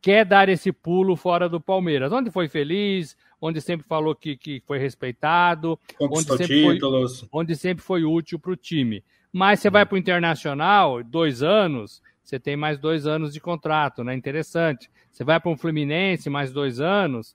quer 0.00 0.24
dar 0.24 0.48
esse 0.48 0.72
pulo 0.72 1.16
fora 1.16 1.48
do 1.48 1.60
Palmeiras, 1.60 2.12
onde 2.12 2.30
foi 2.30 2.48
feliz, 2.48 3.16
onde 3.40 3.60
sempre 3.60 3.86
falou 3.86 4.14
que, 4.14 4.36
que 4.36 4.60
foi 4.66 4.78
respeitado, 4.78 5.78
onde 5.98 6.24
sempre 6.24 6.72
títulos. 6.72 7.20
foi, 7.20 7.28
onde 7.32 7.56
sempre 7.56 7.84
foi 7.84 8.04
útil 8.04 8.38
para 8.38 8.52
o 8.52 8.56
time. 8.56 9.02
Mas 9.32 9.60
você 9.60 9.70
vai 9.70 9.86
para 9.86 9.94
o 9.94 9.98
Internacional, 9.98 11.02
dois 11.02 11.42
anos, 11.42 12.02
você 12.22 12.38
tem 12.38 12.56
mais 12.56 12.78
dois 12.78 13.06
anos 13.06 13.32
de 13.32 13.40
contrato, 13.40 14.04
né? 14.04 14.14
Interessante. 14.14 14.90
Você 15.10 15.24
vai 15.24 15.40
para 15.40 15.50
um 15.50 15.56
Fluminense, 15.56 16.28
mais 16.30 16.52
dois 16.52 16.80
anos, 16.80 17.34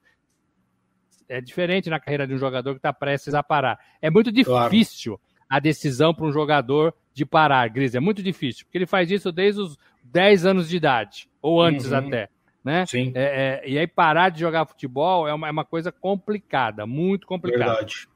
é 1.28 1.42
diferente 1.42 1.90
na 1.90 2.00
carreira 2.00 2.26
de 2.26 2.34
um 2.34 2.38
jogador 2.38 2.72
que 2.72 2.80
está 2.80 2.94
prestes 2.94 3.34
a 3.34 3.44
parar. 3.44 3.80
É 4.02 4.10
muito 4.10 4.32
difícil 4.32 5.18
claro. 5.18 5.46
a 5.50 5.60
decisão 5.60 6.14
para 6.14 6.26
um 6.26 6.32
jogador 6.32 6.94
de 7.14 7.26
parar, 7.26 7.68
Gris. 7.68 7.96
É 7.96 8.00
muito 8.00 8.24
difícil, 8.24 8.66
porque 8.66 8.78
ele 8.78 8.86
faz 8.86 9.12
isso 9.12 9.32
desde 9.32 9.62
os 9.62 9.78
10 10.04 10.46
anos 10.46 10.70
de 10.70 10.78
idade, 10.78 11.30
ou 11.42 11.62
antes 11.62 11.92
uhum. 11.92 11.98
até. 11.98 12.30
Né? 12.64 12.86
Sim. 12.86 13.12
É, 13.16 13.62
é, 13.66 13.70
e 13.70 13.78
aí 13.78 13.88
parar 13.88 14.30
de 14.30 14.40
jogar 14.40 14.66
futebol 14.66 15.28
é 15.28 15.34
uma, 15.34 15.48
é 15.48 15.52
uma 15.52 15.66
coisa 15.66 15.92
complicada, 15.92 16.86
muito 16.86 17.26
complicada. 17.26 17.76
Verdade. 17.76 18.08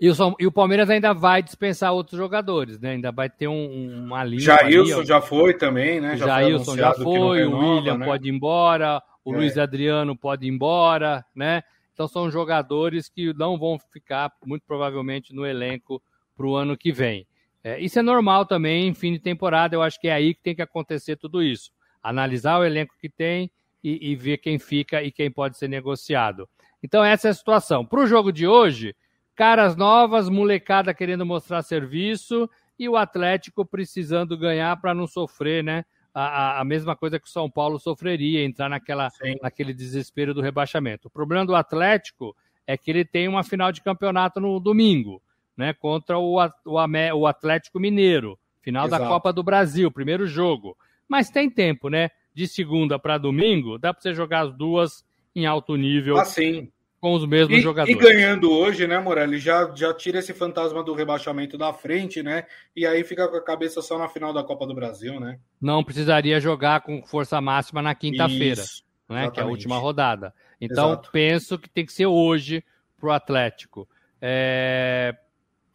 E 0.00 0.08
o, 0.08 0.14
e 0.38 0.46
o, 0.46 0.52
Palmeiras 0.52 0.88
ainda 0.88 1.12
vai 1.12 1.42
dispensar 1.42 1.92
outros 1.92 2.16
jogadores, 2.16 2.80
né? 2.80 2.92
Ainda 2.92 3.12
vai 3.12 3.28
ter 3.28 3.48
um, 3.48 4.04
uma 4.04 4.24
linha. 4.24 4.40
Jailson 4.40 5.04
já 5.04 5.20
foi 5.20 5.52
também, 5.52 6.00
né? 6.00 6.16
Já 6.16 6.26
Jailson 6.26 6.76
já 6.76 6.94
foi, 6.94 7.40
renova, 7.40 7.64
o 7.64 7.76
William 7.76 7.98
né? 7.98 8.06
pode 8.06 8.26
ir 8.26 8.32
embora, 8.32 9.02
o 9.22 9.34
é. 9.34 9.36
Luiz 9.36 9.58
Adriano 9.58 10.16
pode 10.16 10.46
ir 10.46 10.48
embora, 10.48 11.22
né? 11.34 11.62
Então 11.92 12.08
são 12.08 12.30
jogadores 12.30 13.10
que 13.10 13.34
não 13.34 13.58
vão 13.58 13.78
ficar, 13.78 14.32
muito 14.46 14.62
provavelmente, 14.66 15.34
no 15.34 15.44
elenco 15.44 16.02
para 16.34 16.46
o 16.46 16.56
ano 16.56 16.78
que 16.78 16.90
vem. 16.90 17.26
É, 17.62 17.78
isso 17.78 17.98
é 17.98 18.02
normal 18.02 18.46
também 18.46 18.88
em 18.88 18.94
fim 18.94 19.12
de 19.12 19.18
temporada, 19.18 19.76
eu 19.76 19.82
acho 19.82 20.00
que 20.00 20.08
é 20.08 20.12
aí 20.12 20.32
que 20.32 20.40
tem 20.40 20.54
que 20.54 20.62
acontecer 20.62 21.16
tudo 21.16 21.42
isso. 21.42 21.70
Analisar 22.02 22.58
o 22.58 22.64
elenco 22.64 22.94
que 22.98 23.10
tem 23.10 23.50
e, 23.84 24.12
e 24.12 24.16
ver 24.16 24.38
quem 24.38 24.58
fica 24.58 25.02
e 25.02 25.12
quem 25.12 25.30
pode 25.30 25.58
ser 25.58 25.68
negociado. 25.68 26.48
Então, 26.82 27.04
essa 27.04 27.28
é 27.28 27.30
a 27.30 27.34
situação. 27.34 27.84
Para 27.84 28.00
o 28.00 28.06
jogo 28.06 28.32
de 28.32 28.46
hoje, 28.46 28.96
caras 29.40 29.74
novas, 29.74 30.28
molecada 30.28 30.92
querendo 30.92 31.24
mostrar 31.24 31.62
serviço 31.62 32.46
e 32.78 32.86
o 32.90 32.94
Atlético 32.94 33.64
precisando 33.64 34.36
ganhar 34.36 34.78
para 34.78 34.92
não 34.92 35.06
sofrer, 35.06 35.64
né? 35.64 35.82
A, 36.12 36.60
a, 36.60 36.64
mesma 36.64 36.94
coisa 36.94 37.18
que 37.18 37.26
o 37.26 37.30
São 37.30 37.50
Paulo 37.50 37.78
sofreria, 37.78 38.44
entrar 38.44 38.68
naquela, 38.68 39.08
naquele 39.40 39.72
desespero 39.72 40.34
do 40.34 40.42
rebaixamento. 40.42 41.08
O 41.08 41.10
problema 41.10 41.46
do 41.46 41.54
Atlético 41.54 42.36
é 42.66 42.76
que 42.76 42.90
ele 42.90 43.02
tem 43.02 43.28
uma 43.28 43.42
final 43.42 43.72
de 43.72 43.80
campeonato 43.80 44.40
no 44.40 44.60
domingo 44.60 45.22
né, 45.56 45.72
contra 45.72 46.18
o, 46.18 46.36
o, 46.38 47.14
o 47.14 47.26
Atlético 47.26 47.80
Mineiro, 47.80 48.38
final 48.60 48.88
Exato. 48.88 49.04
da 49.04 49.08
Copa 49.08 49.32
do 49.32 49.42
Brasil, 49.42 49.90
primeiro 49.90 50.26
jogo. 50.26 50.76
Mas 51.08 51.30
tem 51.30 51.48
tempo, 51.48 51.88
né? 51.88 52.10
De 52.34 52.46
segunda 52.46 52.98
para 52.98 53.16
domingo, 53.16 53.78
dá 53.78 53.94
para 53.94 54.02
você 54.02 54.12
jogar 54.12 54.40
as 54.40 54.52
duas 54.54 55.02
em 55.34 55.46
alto 55.46 55.76
nível. 55.76 56.18
Assim. 56.18 56.70
Com 57.00 57.14
os 57.14 57.26
mesmos 57.26 57.58
e, 57.58 57.60
jogadores. 57.62 57.96
E 57.96 57.98
ganhando 57.98 58.52
hoje, 58.52 58.86
né, 58.86 58.98
Morelli? 58.98 59.38
Já, 59.38 59.72
já 59.74 59.94
tira 59.94 60.18
esse 60.18 60.34
fantasma 60.34 60.84
do 60.84 60.92
rebaixamento 60.92 61.56
da 61.56 61.72
frente, 61.72 62.22
né? 62.22 62.44
E 62.76 62.86
aí 62.86 63.02
fica 63.04 63.26
com 63.26 63.36
a 63.36 63.42
cabeça 63.42 63.80
só 63.80 63.98
na 63.98 64.06
final 64.06 64.34
da 64.34 64.44
Copa 64.44 64.66
do 64.66 64.74
Brasil, 64.74 65.18
né? 65.18 65.38
Não 65.58 65.82
precisaria 65.82 66.38
jogar 66.38 66.82
com 66.82 67.02
força 67.02 67.40
máxima 67.40 67.80
na 67.80 67.94
quinta-feira, 67.94 68.62
né? 69.08 69.30
Que 69.30 69.40
é 69.40 69.42
a 69.42 69.46
última 69.46 69.78
rodada. 69.78 70.34
Então, 70.60 70.90
Exato. 70.90 71.10
penso 71.10 71.58
que 71.58 71.70
tem 71.70 71.86
que 71.86 71.92
ser 71.92 72.06
hoje 72.06 72.62
pro 72.98 73.10
Atlético. 73.10 73.88
É... 74.20 75.16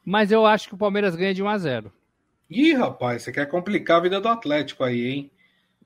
Mas 0.05 0.31
eu 0.31 0.45
acho 0.45 0.67
que 0.67 0.75
o 0.75 0.77
Palmeiras 0.77 1.15
ganha 1.15 1.33
de 1.33 1.41
1 1.41 1.49
a 1.49 1.57
0 1.57 1.91
Ih, 2.47 2.73
rapaz, 2.73 3.23
você 3.23 3.31
quer 3.31 3.47
complicar 3.47 3.97
a 3.97 4.01
vida 4.01 4.21
do 4.21 4.27
Atlético 4.27 4.83
aí, 4.83 5.07
hein? 5.07 5.31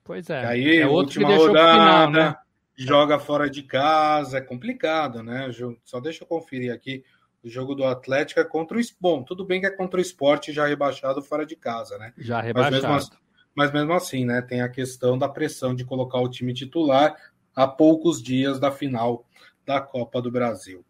Pois 0.04 0.28
é. 0.28 0.44
Aí, 0.44 0.76
é 0.76 0.86
última 0.86 1.34
rodada, 1.34 1.72
final, 1.72 2.10
né? 2.10 2.36
Joga 2.76 3.18
fora 3.18 3.48
de 3.48 3.62
casa, 3.62 4.38
é 4.38 4.40
complicado, 4.40 5.22
né? 5.22 5.50
Só 5.84 6.00
deixa 6.00 6.24
eu 6.24 6.28
conferir 6.28 6.72
aqui. 6.72 7.04
O 7.42 7.48
jogo 7.48 7.74
do 7.74 7.84
Atlético 7.84 8.40
é 8.40 8.44
contra 8.44 8.78
o 8.78 8.80
Bom, 9.00 9.22
tudo 9.22 9.44
bem 9.44 9.60
que 9.60 9.66
é 9.66 9.70
contra 9.70 9.98
o 9.98 10.02
esporte 10.02 10.52
já 10.52 10.66
rebaixado 10.66 11.22
fora 11.22 11.46
de 11.46 11.56
casa, 11.56 11.96
né? 11.96 12.12
Já 12.18 12.40
rebaixado. 12.40 12.74
Mas 12.74 12.82
mesmo, 12.82 12.96
assim, 12.96 13.10
mas 13.54 13.72
mesmo 13.72 13.92
assim, 13.92 14.24
né? 14.26 14.42
Tem 14.42 14.60
a 14.60 14.68
questão 14.68 15.16
da 15.16 15.28
pressão 15.28 15.74
de 15.74 15.84
colocar 15.84 16.20
o 16.20 16.28
time 16.28 16.52
titular 16.52 17.16
a 17.54 17.66
poucos 17.66 18.22
dias 18.22 18.60
da 18.60 18.70
final 18.70 19.26
da 19.64 19.80
Copa 19.80 20.20
do 20.20 20.30
Brasil. 20.30 20.84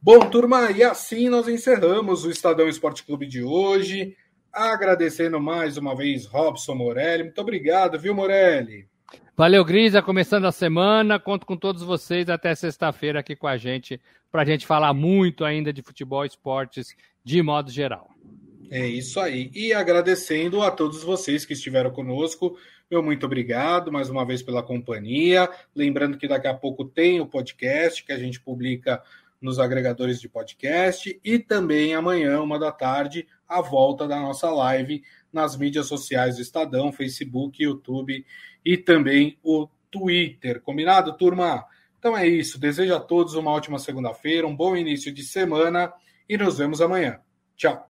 Bom, 0.00 0.30
turma, 0.30 0.70
e 0.70 0.82
assim 0.82 1.28
nós 1.28 1.46
encerramos 1.46 2.24
o 2.24 2.30
Estadão 2.30 2.68
Esporte 2.68 3.04
Clube 3.04 3.26
de 3.26 3.42
hoje. 3.42 4.16
Agradecendo 4.50 5.38
mais 5.38 5.76
uma 5.76 5.94
vez 5.94 6.24
Robson 6.24 6.74
Morelli. 6.74 7.24
Muito 7.24 7.40
obrigado, 7.40 7.98
viu, 7.98 8.14
Morelli? 8.14 8.88
Valeu, 9.36 9.64
Grisa. 9.64 10.02
Começando 10.02 10.44
a 10.44 10.52
semana. 10.52 11.18
Conto 11.18 11.46
com 11.46 11.56
todos 11.56 11.82
vocês 11.82 12.28
até 12.28 12.54
sexta-feira 12.54 13.20
aqui 13.20 13.34
com 13.34 13.46
a 13.46 13.56
gente, 13.56 14.00
para 14.30 14.42
a 14.42 14.44
gente 14.44 14.66
falar 14.66 14.92
muito 14.92 15.44
ainda 15.44 15.72
de 15.72 15.82
futebol 15.82 16.24
esportes 16.24 16.94
de 17.24 17.42
modo 17.42 17.70
geral. 17.70 18.10
É 18.70 18.86
isso 18.86 19.18
aí. 19.18 19.50
E 19.52 19.72
agradecendo 19.72 20.62
a 20.62 20.70
todos 20.70 21.02
vocês 21.02 21.44
que 21.44 21.54
estiveram 21.54 21.90
conosco. 21.90 22.56
Meu 22.90 23.02
muito 23.02 23.26
obrigado 23.26 23.90
mais 23.90 24.10
uma 24.10 24.24
vez 24.24 24.42
pela 24.42 24.62
companhia. 24.62 25.48
Lembrando 25.74 26.18
que 26.18 26.28
daqui 26.28 26.46
a 26.46 26.54
pouco 26.54 26.84
tem 26.84 27.20
o 27.20 27.26
podcast 27.26 28.04
que 28.04 28.12
a 28.12 28.18
gente 28.18 28.40
publica 28.40 29.02
nos 29.40 29.58
agregadores 29.58 30.20
de 30.20 30.28
podcast 30.28 31.18
e 31.24 31.38
também 31.38 31.94
amanhã, 31.94 32.40
uma 32.42 32.58
da 32.58 32.70
tarde, 32.70 33.26
a 33.48 33.60
volta 33.60 34.06
da 34.06 34.20
nossa 34.20 34.50
live 34.50 35.02
nas 35.32 35.56
mídias 35.56 35.86
sociais 35.86 36.36
do 36.36 36.42
Estadão, 36.42 36.92
Facebook, 36.92 37.62
YouTube 37.62 38.24
e 38.64 38.76
também 38.76 39.38
o 39.42 39.68
Twitter. 39.90 40.60
Combinado, 40.60 41.16
turma? 41.16 41.64
Então 41.98 42.16
é 42.16 42.26
isso. 42.26 42.58
Desejo 42.58 42.94
a 42.94 43.00
todos 43.00 43.34
uma 43.34 43.50
ótima 43.50 43.78
segunda-feira, 43.78 44.46
um 44.46 44.56
bom 44.56 44.76
início 44.76 45.12
de 45.12 45.22
semana 45.22 45.92
e 46.28 46.36
nos 46.36 46.58
vemos 46.58 46.80
amanhã. 46.80 47.20
Tchau. 47.56 47.86